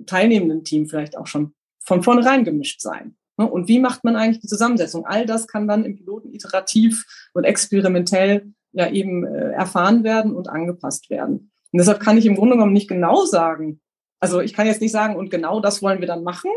teilnehmenden 0.06 0.64
Team 0.64 0.88
vielleicht 0.88 1.18
auch 1.18 1.28
schon 1.28 1.54
von 1.80 2.04
vornherein 2.04 2.44
gemischt 2.44 2.82
sein. 2.82 3.16
Ne? 3.38 3.50
Und 3.50 3.68
wie 3.68 3.80
macht 3.80 4.04
man 4.04 4.16
eigentlich 4.16 4.42
die 4.42 4.48
Zusammensetzung? 4.48 5.06
All 5.06 5.26
das 5.26 5.48
kann 5.48 5.68
dann 5.68 5.86
im 5.86 5.96
Piloten 5.96 6.34
iterativ 6.34 7.06
und 7.34 7.44
experimentell 7.44 8.54
ja 8.72 8.90
eben 8.90 9.26
äh, 9.26 9.52
erfahren 9.52 10.04
werden 10.04 10.36
und 10.36 10.50
angepasst 10.50 11.10
werden. 11.10 11.52
Und 11.72 11.80
deshalb 11.80 12.00
kann 12.00 12.18
ich 12.18 12.26
im 12.26 12.36
Grunde 12.36 12.56
genommen 12.56 12.74
nicht 12.74 12.88
genau 12.88 13.26
sagen, 13.26 13.82
also 14.20 14.40
ich 14.42 14.54
kann 14.54 14.68
jetzt 14.68 14.82
nicht 14.82 14.92
sagen, 14.92 15.16
und 15.16 15.30
genau 15.30 15.60
das 15.60 15.82
wollen 15.82 16.00
wir 16.00 16.08
dann 16.08 16.24
machen, 16.24 16.50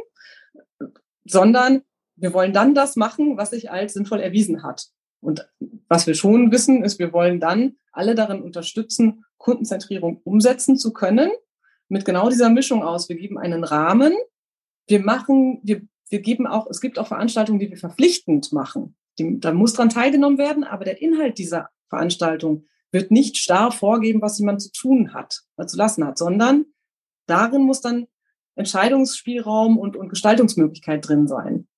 sondern 1.24 1.82
wir 2.16 2.32
wollen 2.32 2.52
dann 2.52 2.74
das 2.74 2.96
machen, 2.96 3.36
was 3.36 3.50
sich 3.50 3.70
als 3.70 3.94
sinnvoll 3.94 4.20
erwiesen 4.20 4.62
hat. 4.62 4.86
Und 5.20 5.48
was 5.88 6.06
wir 6.06 6.14
schon 6.14 6.52
wissen, 6.52 6.84
ist, 6.84 6.98
wir 6.98 7.12
wollen 7.12 7.40
dann 7.40 7.76
alle 7.92 8.14
darin 8.14 8.42
unterstützen, 8.42 9.24
Kundenzentrierung 9.36 10.20
umsetzen 10.24 10.76
zu 10.76 10.92
können, 10.92 11.30
mit 11.88 12.04
genau 12.04 12.28
dieser 12.28 12.50
Mischung 12.50 12.82
aus. 12.82 13.08
Wir 13.08 13.16
geben 13.16 13.38
einen 13.38 13.64
Rahmen, 13.64 14.14
wir 14.86 15.00
machen, 15.00 15.60
wir, 15.62 15.82
wir 16.08 16.20
geben 16.20 16.46
auch, 16.46 16.66
es 16.68 16.80
gibt 16.80 16.98
auch 16.98 17.06
Veranstaltungen, 17.06 17.58
die 17.58 17.70
wir 17.70 17.76
verpflichtend 17.76 18.52
machen. 18.52 18.96
Die, 19.18 19.40
da 19.40 19.52
muss 19.52 19.74
dran 19.74 19.90
teilgenommen 19.90 20.38
werden, 20.38 20.64
aber 20.64 20.84
der 20.84 21.02
Inhalt 21.02 21.38
dieser 21.38 21.70
Veranstaltung 21.88 22.66
wird 22.90 23.10
nicht 23.10 23.36
starr 23.36 23.72
vorgeben, 23.72 24.22
was 24.22 24.38
jemand 24.38 24.62
zu 24.62 24.72
tun 24.72 25.12
hat, 25.12 25.42
äh, 25.56 25.66
zu 25.66 25.76
lassen 25.76 26.04
hat, 26.06 26.18
sondern 26.18 26.66
darin 27.26 27.62
muss 27.62 27.80
dann 27.80 28.06
Entscheidungsspielraum 28.54 29.78
und, 29.78 29.96
und 29.96 30.08
Gestaltungsmöglichkeit 30.08 31.06
drin 31.06 31.28
sein. 31.28 31.68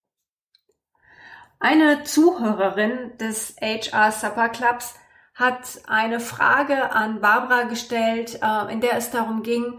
Eine 1.58 2.04
Zuhörerin 2.04 3.12
des 3.18 3.54
HR 3.60 4.12
Supper 4.12 4.48
Clubs 4.48 4.94
hat 5.34 5.82
eine 5.86 6.20
Frage 6.20 6.92
an 6.92 7.20
Barbara 7.20 7.64
gestellt, 7.64 8.40
äh, 8.42 8.72
in 8.72 8.80
der 8.80 8.96
es 8.96 9.10
darum 9.10 9.42
ging, 9.42 9.78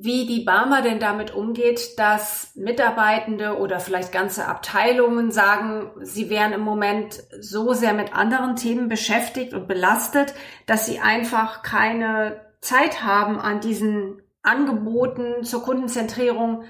wie 0.00 0.26
die 0.26 0.44
Barmer 0.44 0.80
denn 0.80 1.00
damit 1.00 1.34
umgeht, 1.34 1.98
dass 1.98 2.52
Mitarbeitende 2.54 3.58
oder 3.58 3.80
vielleicht 3.80 4.12
ganze 4.12 4.46
Abteilungen 4.46 5.32
sagen, 5.32 5.90
sie 6.02 6.30
wären 6.30 6.52
im 6.52 6.60
Moment 6.60 7.20
so 7.40 7.72
sehr 7.72 7.94
mit 7.94 8.14
anderen 8.14 8.54
Themen 8.54 8.88
beschäftigt 8.88 9.54
und 9.54 9.66
belastet, 9.66 10.34
dass 10.66 10.86
sie 10.86 11.00
einfach 11.00 11.64
keine 11.64 12.40
Zeit 12.60 13.02
haben, 13.02 13.40
an 13.40 13.58
diesen 13.60 14.22
Angeboten 14.42 15.42
zur 15.42 15.64
Kundenzentrierung 15.64 16.62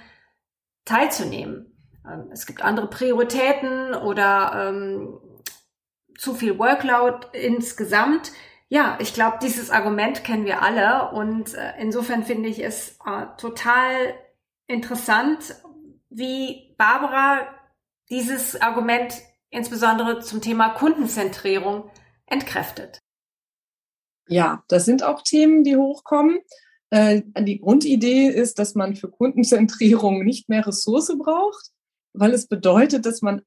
teilzunehmen. 0.86 1.76
Ähm, 2.10 2.30
es 2.32 2.46
gibt 2.46 2.62
andere 2.62 2.88
Prioritäten 2.88 3.92
oder 3.92 4.70
ähm, 4.70 5.20
zu 6.16 6.32
viel 6.32 6.58
Workload 6.58 7.26
insgesamt. 7.32 8.32
Ja, 8.70 8.98
ich 9.00 9.14
glaube, 9.14 9.38
dieses 9.40 9.70
Argument 9.70 10.24
kennen 10.24 10.44
wir 10.44 10.60
alle 10.62 11.10
und 11.12 11.54
äh, 11.54 11.72
insofern 11.78 12.24
finde 12.24 12.50
ich 12.50 12.62
es 12.62 12.98
äh, 13.06 13.26
total 13.38 14.14
interessant, 14.66 15.54
wie 16.10 16.74
Barbara 16.76 17.46
dieses 18.10 18.60
Argument 18.60 19.14
insbesondere 19.50 20.20
zum 20.20 20.42
Thema 20.42 20.70
Kundenzentrierung 20.70 21.90
entkräftet. 22.26 22.98
Ja, 24.28 24.62
das 24.68 24.84
sind 24.84 25.02
auch 25.02 25.22
Themen, 25.22 25.64
die 25.64 25.76
hochkommen. 25.76 26.38
Äh, 26.90 27.22
die 27.40 27.60
Grundidee 27.60 28.28
ist, 28.28 28.58
dass 28.58 28.74
man 28.74 28.96
für 28.96 29.10
Kundenzentrierung 29.10 30.24
nicht 30.24 30.50
mehr 30.50 30.66
Ressource 30.66 31.16
braucht, 31.18 31.70
weil 32.12 32.32
es 32.34 32.46
bedeutet, 32.46 33.06
dass 33.06 33.22
man 33.22 33.42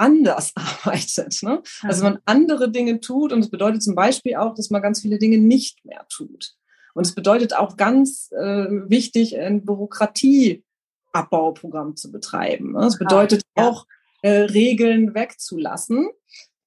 anders 0.00 0.52
arbeitet. 0.56 1.40
Ne? 1.42 1.62
Also 1.82 2.04
man 2.04 2.18
andere 2.24 2.70
Dinge 2.70 3.00
tut 3.00 3.32
und 3.32 3.40
es 3.40 3.50
bedeutet 3.50 3.82
zum 3.82 3.94
Beispiel 3.94 4.36
auch, 4.36 4.54
dass 4.54 4.70
man 4.70 4.80
ganz 4.82 5.00
viele 5.00 5.18
Dinge 5.18 5.38
nicht 5.38 5.84
mehr 5.84 6.06
tut. 6.08 6.54
Und 6.94 7.06
es 7.06 7.14
bedeutet 7.14 7.56
auch 7.56 7.76
ganz 7.76 8.32
äh, 8.32 8.66
wichtig, 8.68 9.38
ein 9.38 9.64
Bürokratieabbauprogramm 9.64 11.94
zu 11.96 12.10
betreiben. 12.10 12.72
Ne? 12.72 12.86
Es 12.86 12.98
bedeutet 12.98 13.42
ah, 13.54 13.62
ja. 13.62 13.68
auch, 13.68 13.86
äh, 14.22 14.30
Regeln 14.30 15.14
wegzulassen. 15.14 16.08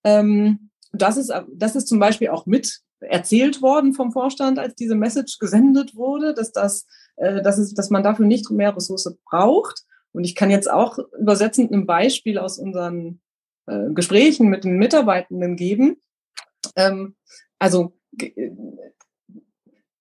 Ähm, 0.03 0.69
das, 0.91 1.17
ist, 1.17 1.31
das 1.53 1.75
ist 1.75 1.87
zum 1.87 1.99
Beispiel 1.99 2.29
auch 2.29 2.45
mit 2.45 2.81
erzählt 2.99 3.61
worden 3.61 3.93
vom 3.93 4.11
Vorstand, 4.11 4.59
als 4.59 4.75
diese 4.75 4.95
Message 4.95 5.39
gesendet 5.39 5.95
wurde, 5.95 6.33
dass, 6.33 6.51
das, 6.51 6.87
äh, 7.17 7.41
dass, 7.41 7.57
es, 7.57 7.73
dass 7.73 7.89
man 7.89 8.03
dafür 8.03 8.25
nicht 8.25 8.49
mehr 8.49 8.75
Ressource 8.75 9.15
braucht. 9.25 9.83
Und 10.13 10.23
ich 10.23 10.35
kann 10.35 10.49
jetzt 10.49 10.71
auch 10.71 10.99
übersetzend 11.19 11.71
ein 11.71 11.85
Beispiel 11.85 12.37
aus 12.37 12.59
unseren 12.59 13.19
äh, 13.67 13.91
Gesprächen 13.93 14.49
mit 14.49 14.63
den 14.63 14.77
Mitarbeitenden 14.77 15.55
geben. 15.55 16.01
Ähm, 16.75 17.15
also 17.59 17.97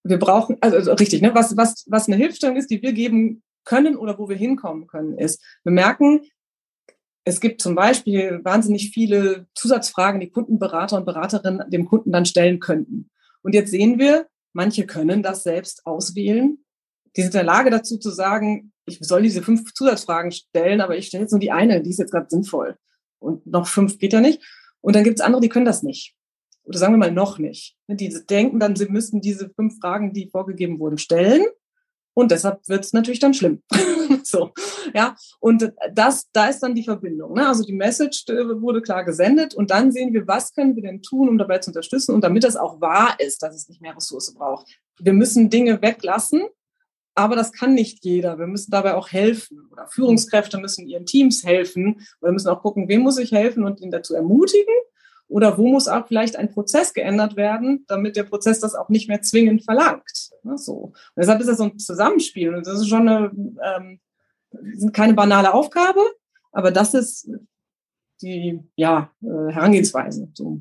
wir 0.04 0.18
brauchen, 0.18 0.56
also, 0.60 0.76
also 0.76 0.92
richtig, 0.94 1.22
ne, 1.22 1.34
was, 1.34 1.56
was, 1.56 1.84
was 1.88 2.08
eine 2.08 2.16
Hilfestellung 2.16 2.56
ist, 2.56 2.70
die 2.70 2.82
wir 2.82 2.92
geben 2.92 3.42
können 3.64 3.96
oder 3.96 4.18
wo 4.18 4.28
wir 4.28 4.36
hinkommen 4.36 4.86
können, 4.86 5.16
ist, 5.16 5.42
wir 5.64 5.72
merken, 5.72 6.22
es 7.24 7.40
gibt 7.40 7.62
zum 7.62 7.74
Beispiel 7.74 8.40
wahnsinnig 8.42 8.90
viele 8.90 9.46
Zusatzfragen, 9.54 10.20
die 10.20 10.30
Kundenberater 10.30 10.96
und 10.96 11.04
Beraterinnen 11.04 11.70
dem 11.70 11.86
Kunden 11.86 12.10
dann 12.10 12.26
stellen 12.26 12.58
könnten. 12.58 13.10
Und 13.42 13.54
jetzt 13.54 13.70
sehen 13.70 13.98
wir, 13.98 14.26
manche 14.52 14.86
können 14.86 15.22
das 15.22 15.44
selbst 15.44 15.86
auswählen. 15.86 16.58
Die 17.16 17.22
sind 17.22 17.34
in 17.34 17.38
der 17.38 17.44
Lage 17.44 17.70
dazu 17.70 17.98
zu 17.98 18.10
sagen, 18.10 18.72
ich 18.86 18.98
soll 19.00 19.22
diese 19.22 19.42
fünf 19.42 19.72
Zusatzfragen 19.74 20.32
stellen, 20.32 20.80
aber 20.80 20.96
ich 20.96 21.06
stelle 21.06 21.22
jetzt 21.22 21.30
nur 21.30 21.40
die 21.40 21.52
eine, 21.52 21.80
die 21.82 21.90
ist 21.90 21.98
jetzt 21.98 22.10
gerade 22.10 22.26
sinnvoll. 22.28 22.76
Und 23.22 23.46
noch 23.46 23.66
fünf 23.66 23.98
geht 23.98 24.12
ja 24.12 24.20
nicht. 24.20 24.42
Und 24.80 24.96
dann 24.96 25.04
gibt 25.04 25.18
es 25.18 25.24
andere, 25.24 25.40
die 25.40 25.48
können 25.48 25.64
das 25.64 25.82
nicht. 25.82 26.14
Oder 26.64 26.78
sagen 26.78 26.92
wir 26.92 26.98
mal 26.98 27.12
noch 27.12 27.38
nicht. 27.38 27.76
Die 27.88 28.14
denken 28.28 28.60
dann, 28.60 28.76
sie 28.76 28.86
müssten 28.86 29.20
diese 29.20 29.50
fünf 29.50 29.78
Fragen, 29.80 30.12
die 30.12 30.28
vorgegeben 30.28 30.78
wurden, 30.78 30.98
stellen. 30.98 31.44
Und 32.14 32.30
deshalb 32.30 32.68
wird 32.68 32.84
es 32.84 32.92
natürlich 32.92 33.20
dann 33.20 33.34
schlimm. 33.34 33.62
so, 34.22 34.52
ja. 34.94 35.16
Und 35.40 35.72
das, 35.92 36.28
da 36.32 36.48
ist 36.48 36.60
dann 36.60 36.74
die 36.74 36.84
Verbindung. 36.84 37.34
Ne? 37.34 37.46
Also 37.46 37.64
die 37.64 37.72
Message 37.72 38.24
äh, 38.28 38.60
wurde 38.60 38.82
klar 38.82 39.04
gesendet 39.04 39.54
und 39.54 39.70
dann 39.70 39.92
sehen 39.92 40.12
wir, 40.12 40.26
was 40.28 40.52
können 40.52 40.76
wir 40.76 40.82
denn 40.82 41.02
tun, 41.02 41.28
um 41.28 41.38
dabei 41.38 41.58
zu 41.58 41.70
unterstützen 41.70 42.14
und 42.14 42.22
damit 42.22 42.44
das 42.44 42.56
auch 42.56 42.80
wahr 42.80 43.16
ist, 43.18 43.42
dass 43.42 43.56
es 43.56 43.68
nicht 43.68 43.80
mehr 43.80 43.96
Ressource 43.96 44.34
braucht. 44.34 44.66
Wir 45.00 45.14
müssen 45.14 45.48
Dinge 45.48 45.80
weglassen, 45.80 46.42
aber 47.14 47.36
das 47.36 47.52
kann 47.52 47.74
nicht 47.74 48.04
jeder. 48.04 48.38
Wir 48.38 48.46
müssen 48.46 48.70
dabei 48.70 48.94
auch 48.94 49.10
helfen. 49.10 49.68
Oder 49.70 49.86
Führungskräfte 49.86 50.58
müssen 50.58 50.86
ihren 50.86 51.06
Teams 51.06 51.44
helfen. 51.44 52.00
Wir 52.20 52.32
müssen 52.32 52.48
auch 52.48 52.62
gucken, 52.62 52.88
wem 52.88 53.02
muss 53.02 53.18
ich 53.18 53.32
helfen 53.32 53.64
und 53.64 53.80
ihn 53.80 53.90
dazu 53.90 54.14
ermutigen 54.14 54.74
oder 55.32 55.56
wo 55.56 55.66
muss 55.66 55.88
auch 55.88 56.06
vielleicht 56.06 56.36
ein 56.36 56.50
Prozess 56.50 56.92
geändert 56.92 57.36
werden, 57.36 57.84
damit 57.88 58.16
der 58.16 58.24
Prozess 58.24 58.60
das 58.60 58.74
auch 58.74 58.90
nicht 58.90 59.08
mehr 59.08 59.22
zwingend 59.22 59.64
verlangt. 59.64 60.30
Ne, 60.42 60.58
so. 60.58 60.74
Und 60.74 60.94
deshalb 61.16 61.40
ist 61.40 61.46
das 61.46 61.58
so 61.58 61.64
ein 61.64 61.78
Zusammenspiel. 61.78 62.54
Und 62.54 62.66
das 62.66 62.80
ist 62.80 62.88
schon 62.88 63.08
eine, 63.08 63.30
ähm, 63.62 64.00
keine 64.92 65.14
banale 65.14 65.54
Aufgabe, 65.54 66.00
aber 66.52 66.70
das 66.70 66.92
ist 66.92 67.30
die 68.20 68.60
ja, 68.76 69.10
äh, 69.22 69.52
Herangehensweise. 69.52 70.28
So. 70.34 70.60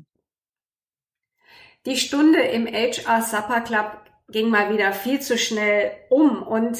Die 1.84 1.96
Stunde 1.96 2.40
im 2.40 2.66
HR 2.66 3.22
Supper 3.22 3.60
Club 3.60 4.01
ging 4.32 4.48
mal 4.48 4.72
wieder 4.72 4.92
viel 4.92 5.20
zu 5.20 5.38
schnell 5.38 5.92
um 6.08 6.42
und 6.42 6.78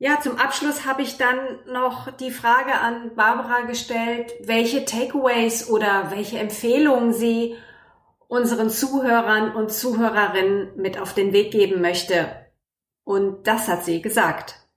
ja, 0.00 0.20
zum 0.22 0.36
Abschluss 0.36 0.86
habe 0.86 1.02
ich 1.02 1.16
dann 1.16 1.36
noch 1.66 2.12
die 2.12 2.30
Frage 2.30 2.74
an 2.74 3.16
Barbara 3.16 3.62
gestellt, 3.62 4.32
welche 4.44 4.84
Takeaways 4.84 5.68
oder 5.68 6.12
welche 6.12 6.38
Empfehlungen 6.38 7.12
sie 7.12 7.56
unseren 8.28 8.70
Zuhörern 8.70 9.56
und 9.56 9.72
Zuhörerinnen 9.72 10.76
mit 10.76 11.00
auf 11.00 11.14
den 11.14 11.32
Weg 11.32 11.50
geben 11.50 11.80
möchte. 11.80 12.28
Und 13.02 13.48
das 13.48 13.66
hat 13.66 13.84
sie 13.84 14.00
gesagt. 14.00 14.68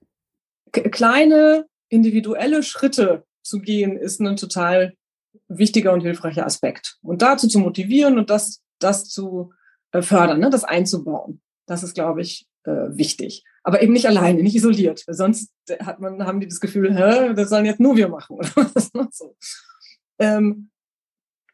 Kleine 0.72 1.66
individuelle 1.88 2.64
Schritte 2.64 3.24
zu 3.42 3.60
gehen, 3.60 3.96
ist 3.96 4.20
ein 4.20 4.36
total 4.36 4.96
wichtiger 5.46 5.92
und 5.92 6.00
hilfreicher 6.00 6.46
Aspekt. 6.46 6.98
Und 7.02 7.22
dazu 7.22 7.46
zu 7.46 7.58
motivieren 7.60 8.18
und 8.18 8.30
das, 8.30 8.62
das 8.78 9.08
zu 9.08 9.52
äh, 9.92 10.02
fördern, 10.02 10.40
ne, 10.40 10.50
das 10.50 10.64
einzubauen. 10.64 11.40
Das 11.66 11.82
ist, 11.82 11.94
glaube 11.94 12.22
ich, 12.22 12.46
äh, 12.64 12.88
wichtig 12.90 13.44
aber 13.62 13.82
eben 13.82 13.92
nicht 13.92 14.06
alleine, 14.06 14.42
nicht 14.42 14.56
isoliert. 14.56 15.04
Sonst 15.06 15.52
hat 15.80 16.00
man, 16.00 16.24
haben 16.26 16.40
die 16.40 16.48
das 16.48 16.60
Gefühl, 16.60 16.94
Hä, 16.94 17.34
das 17.34 17.48
sollen 17.48 17.64
jetzt 17.64 17.80
nur 17.80 17.96
wir 17.96 18.08
machen 18.08 18.36
oder 18.36 18.50
was. 18.56 18.90
So. 19.12 19.36
Ähm, 20.18 20.70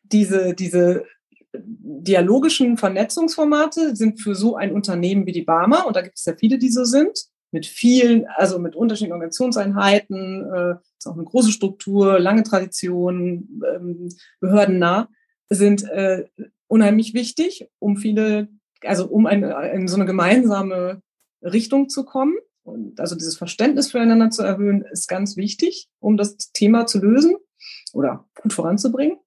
diese, 0.03 0.55
diese 0.55 1.05
dialogischen 1.53 2.77
Vernetzungsformate 2.77 3.97
sind 3.97 4.21
für 4.21 4.35
so 4.35 4.57
ein 4.57 4.73
Unternehmen 4.73 5.27
wie 5.27 5.33
die 5.33 5.42
Barmer, 5.42 5.87
und 5.87 5.97
da 5.97 6.03
gibt 6.03 6.18
es 6.18 6.25
ja 6.25 6.35
viele, 6.37 6.59
die 6.59 6.71
so 6.71 6.85
sind, 6.85 7.27
mit 7.51 7.64
vielen, 7.64 8.27
also 8.27 8.59
mit 8.59 8.77
unterschiedlichen 8.77 9.14
Organisationseinheiten, 9.14 10.53
äh, 10.53 10.75
ist 10.99 11.07
auch 11.07 11.14
eine 11.14 11.25
große 11.25 11.51
Struktur, 11.51 12.18
lange 12.18 12.42
Tradition, 12.42 13.62
ähm, 13.66 14.09
behördennah, 14.40 15.09
sind 15.49 15.83
äh, 15.85 16.27
unheimlich 16.66 17.14
wichtig, 17.14 17.66
um 17.79 17.97
viele, 17.97 18.49
also 18.85 19.07
um 19.07 19.27
eine, 19.27 19.57
eine 19.57 19.88
so 19.88 19.97
eine 19.97 20.07
gemeinsame 20.07 21.03
Richtung 21.43 21.88
zu 21.88 22.05
kommen. 22.05 22.37
Und 22.62 23.01
also 23.01 23.14
dieses 23.14 23.37
Verständnis 23.37 23.91
füreinander 23.91 24.31
zu 24.31 24.43
erhöhen, 24.43 24.85
ist 24.91 25.09
ganz 25.09 25.37
wichtig, 25.37 25.88
um 26.01 26.17
das 26.17 26.37
Thema 26.53 26.87
zu 26.87 27.01
lösen 27.01 27.37
oder 27.93 28.29
gut 28.43 28.53
voranzubringen. 28.53 29.19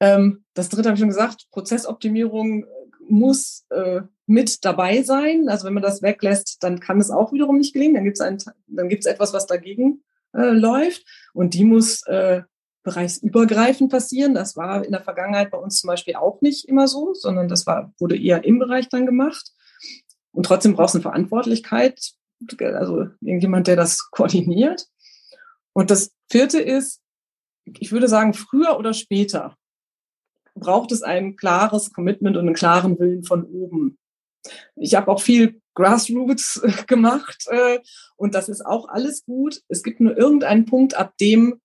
Ähm, 0.00 0.44
das 0.54 0.70
dritte 0.70 0.88
habe 0.88 0.94
ich 0.94 1.00
schon 1.00 1.08
gesagt, 1.08 1.46
Prozessoptimierung 1.50 2.66
muss 3.06 3.66
äh, 3.70 4.00
mit 4.26 4.64
dabei 4.64 5.02
sein. 5.02 5.48
Also 5.48 5.66
wenn 5.66 5.74
man 5.74 5.82
das 5.82 6.02
weglässt, 6.02 6.62
dann 6.62 6.80
kann 6.80 7.00
es 7.00 7.10
auch 7.10 7.32
wiederum 7.32 7.58
nicht 7.58 7.74
gelingen. 7.74 7.94
Dann 7.94 8.04
gibt 8.04 8.18
es 8.18 8.44
dann 8.66 8.88
gibt 8.88 9.04
es 9.04 9.10
etwas, 9.10 9.32
was 9.32 9.46
dagegen 9.46 10.02
äh, 10.32 10.50
läuft. 10.50 11.04
Und 11.34 11.54
die 11.54 11.64
muss 11.64 12.02
äh, 12.06 12.42
bereichsübergreifend 12.84 13.90
passieren. 13.90 14.34
Das 14.34 14.56
war 14.56 14.84
in 14.84 14.92
der 14.92 15.02
Vergangenheit 15.02 15.50
bei 15.50 15.58
uns 15.58 15.80
zum 15.80 15.88
Beispiel 15.88 16.14
auch 16.14 16.40
nicht 16.40 16.68
immer 16.68 16.86
so, 16.86 17.14
sondern 17.14 17.48
das 17.48 17.66
war, 17.66 17.92
wurde 17.98 18.16
eher 18.16 18.44
im 18.44 18.58
Bereich 18.58 18.88
dann 18.88 19.06
gemacht. 19.06 19.52
Und 20.32 20.46
trotzdem 20.46 20.74
brauchst 20.74 20.94
du 20.94 20.98
eine 20.98 21.02
Verantwortlichkeit, 21.02 22.12
also 22.60 23.08
irgendjemand, 23.20 23.66
der 23.66 23.76
das 23.76 24.10
koordiniert. 24.10 24.86
Und 25.72 25.90
das 25.90 26.12
vierte 26.30 26.60
ist, 26.60 27.00
ich 27.64 27.90
würde 27.90 28.08
sagen, 28.08 28.34
früher 28.34 28.78
oder 28.78 28.92
später 28.92 29.56
braucht 30.54 30.92
es 30.92 31.02
ein 31.02 31.36
klares 31.36 31.92
Commitment 31.92 32.36
und 32.36 32.46
einen 32.46 32.54
klaren 32.54 32.98
Willen 32.98 33.24
von 33.24 33.44
oben. 33.44 33.98
Ich 34.76 34.94
habe 34.94 35.10
auch 35.10 35.20
viel 35.20 35.60
Grassroots 35.74 36.62
gemacht 36.86 37.46
äh, 37.48 37.80
und 38.16 38.34
das 38.34 38.48
ist 38.48 38.64
auch 38.64 38.88
alles 38.88 39.24
gut. 39.24 39.62
Es 39.68 39.82
gibt 39.82 40.00
nur 40.00 40.16
irgendeinen 40.16 40.66
Punkt, 40.66 40.94
ab 40.94 41.16
dem 41.18 41.60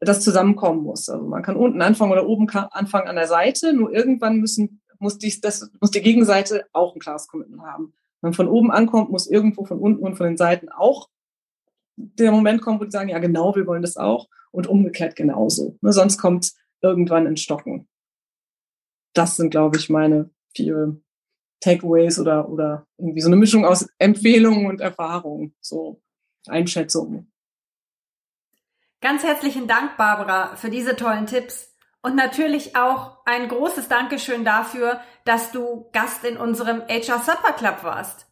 das 0.00 0.20
zusammenkommen 0.20 0.82
muss. 0.82 1.08
Also 1.08 1.26
man 1.26 1.42
kann 1.42 1.56
unten 1.56 1.82
anfangen 1.82 2.12
oder 2.12 2.26
oben 2.26 2.48
anfangen 2.50 3.08
an 3.08 3.16
der 3.16 3.26
Seite. 3.26 3.72
Nur 3.72 3.92
irgendwann 3.92 4.38
müssen 4.38 4.80
muss, 4.98 5.18
dies, 5.18 5.40
das, 5.40 5.70
muss 5.80 5.90
die 5.90 6.02
Gegenseite 6.02 6.66
auch 6.72 6.94
ein 6.94 7.00
klares 7.00 7.28
Commitment 7.28 7.62
haben. 7.62 7.94
Wenn 8.20 8.30
man 8.30 8.34
von 8.34 8.48
oben 8.48 8.70
ankommt, 8.70 9.10
muss 9.10 9.28
irgendwo 9.28 9.64
von 9.64 9.78
unten 9.78 10.02
und 10.02 10.16
von 10.16 10.26
den 10.26 10.36
Seiten 10.36 10.68
auch 10.68 11.08
der 11.96 12.32
Moment 12.32 12.62
kommen, 12.62 12.80
wo 12.80 12.84
die 12.84 12.90
sagen, 12.90 13.08
ja 13.08 13.18
genau, 13.18 13.54
wir 13.54 13.66
wollen 13.66 13.82
das 13.82 13.96
auch 13.96 14.28
und 14.50 14.66
umgekehrt 14.66 15.16
genauso. 15.16 15.76
Ne, 15.80 15.92
sonst 15.92 16.18
kommt 16.18 16.52
irgendwann 16.80 17.26
ins 17.26 17.40
Stocken. 17.40 17.88
Das 19.14 19.36
sind, 19.36 19.50
glaube 19.50 19.78
ich, 19.78 19.88
meine 19.88 20.30
vier 20.54 21.00
Takeaways 21.60 22.18
oder, 22.18 22.48
oder 22.48 22.86
irgendwie 22.98 23.20
so 23.20 23.28
eine 23.28 23.36
Mischung 23.36 23.64
aus 23.64 23.88
Empfehlungen 23.98 24.66
und 24.66 24.80
Erfahrungen, 24.80 25.54
so 25.60 26.00
Einschätzungen. 26.46 27.32
Ganz 29.00 29.22
herzlichen 29.22 29.68
Dank, 29.68 29.96
Barbara, 29.96 30.56
für 30.56 30.70
diese 30.70 30.96
tollen 30.96 31.26
Tipps. 31.26 31.72
Und 32.02 32.16
natürlich 32.16 32.74
auch 32.74 33.18
ein 33.26 33.48
großes 33.48 33.86
Dankeschön 33.86 34.44
dafür, 34.44 35.00
dass 35.24 35.52
du 35.52 35.88
Gast 35.92 36.24
in 36.24 36.36
unserem 36.36 36.82
HR 36.88 37.20
Supper 37.20 37.52
Club 37.52 37.84
warst. 37.84 38.26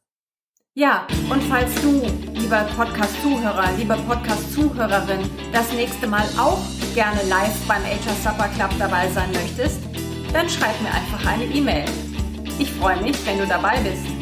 Ja, 0.75 1.07
und 1.31 1.43
falls 1.45 1.73
du, 1.83 2.03
lieber 2.35 2.67
Podcast-Zuhörer, 2.77 3.73
lieber 3.77 3.97
Podcast-Zuhörerin, 3.97 5.31
das 5.53 5.73
nächste 5.73 6.09
Mal 6.09 6.27
auch 6.37 6.61
gerne 6.95 7.23
live 7.29 7.67
beim 7.69 7.85
HR 7.85 8.15
Supper 8.23 8.49
Club 8.49 8.71
dabei 8.79 9.09
sein 9.11 9.31
möchtest, 9.33 9.81
dann 10.33 10.49
schreib 10.49 10.81
mir 10.83 10.91
einfach 10.91 11.31
eine 11.31 11.45
E-Mail. 11.45 11.87
Ich 12.59 12.73
freue 12.73 13.01
mich, 13.03 13.25
wenn 13.25 13.39
du 13.39 13.47
dabei 13.47 13.79
bist. 13.81 14.16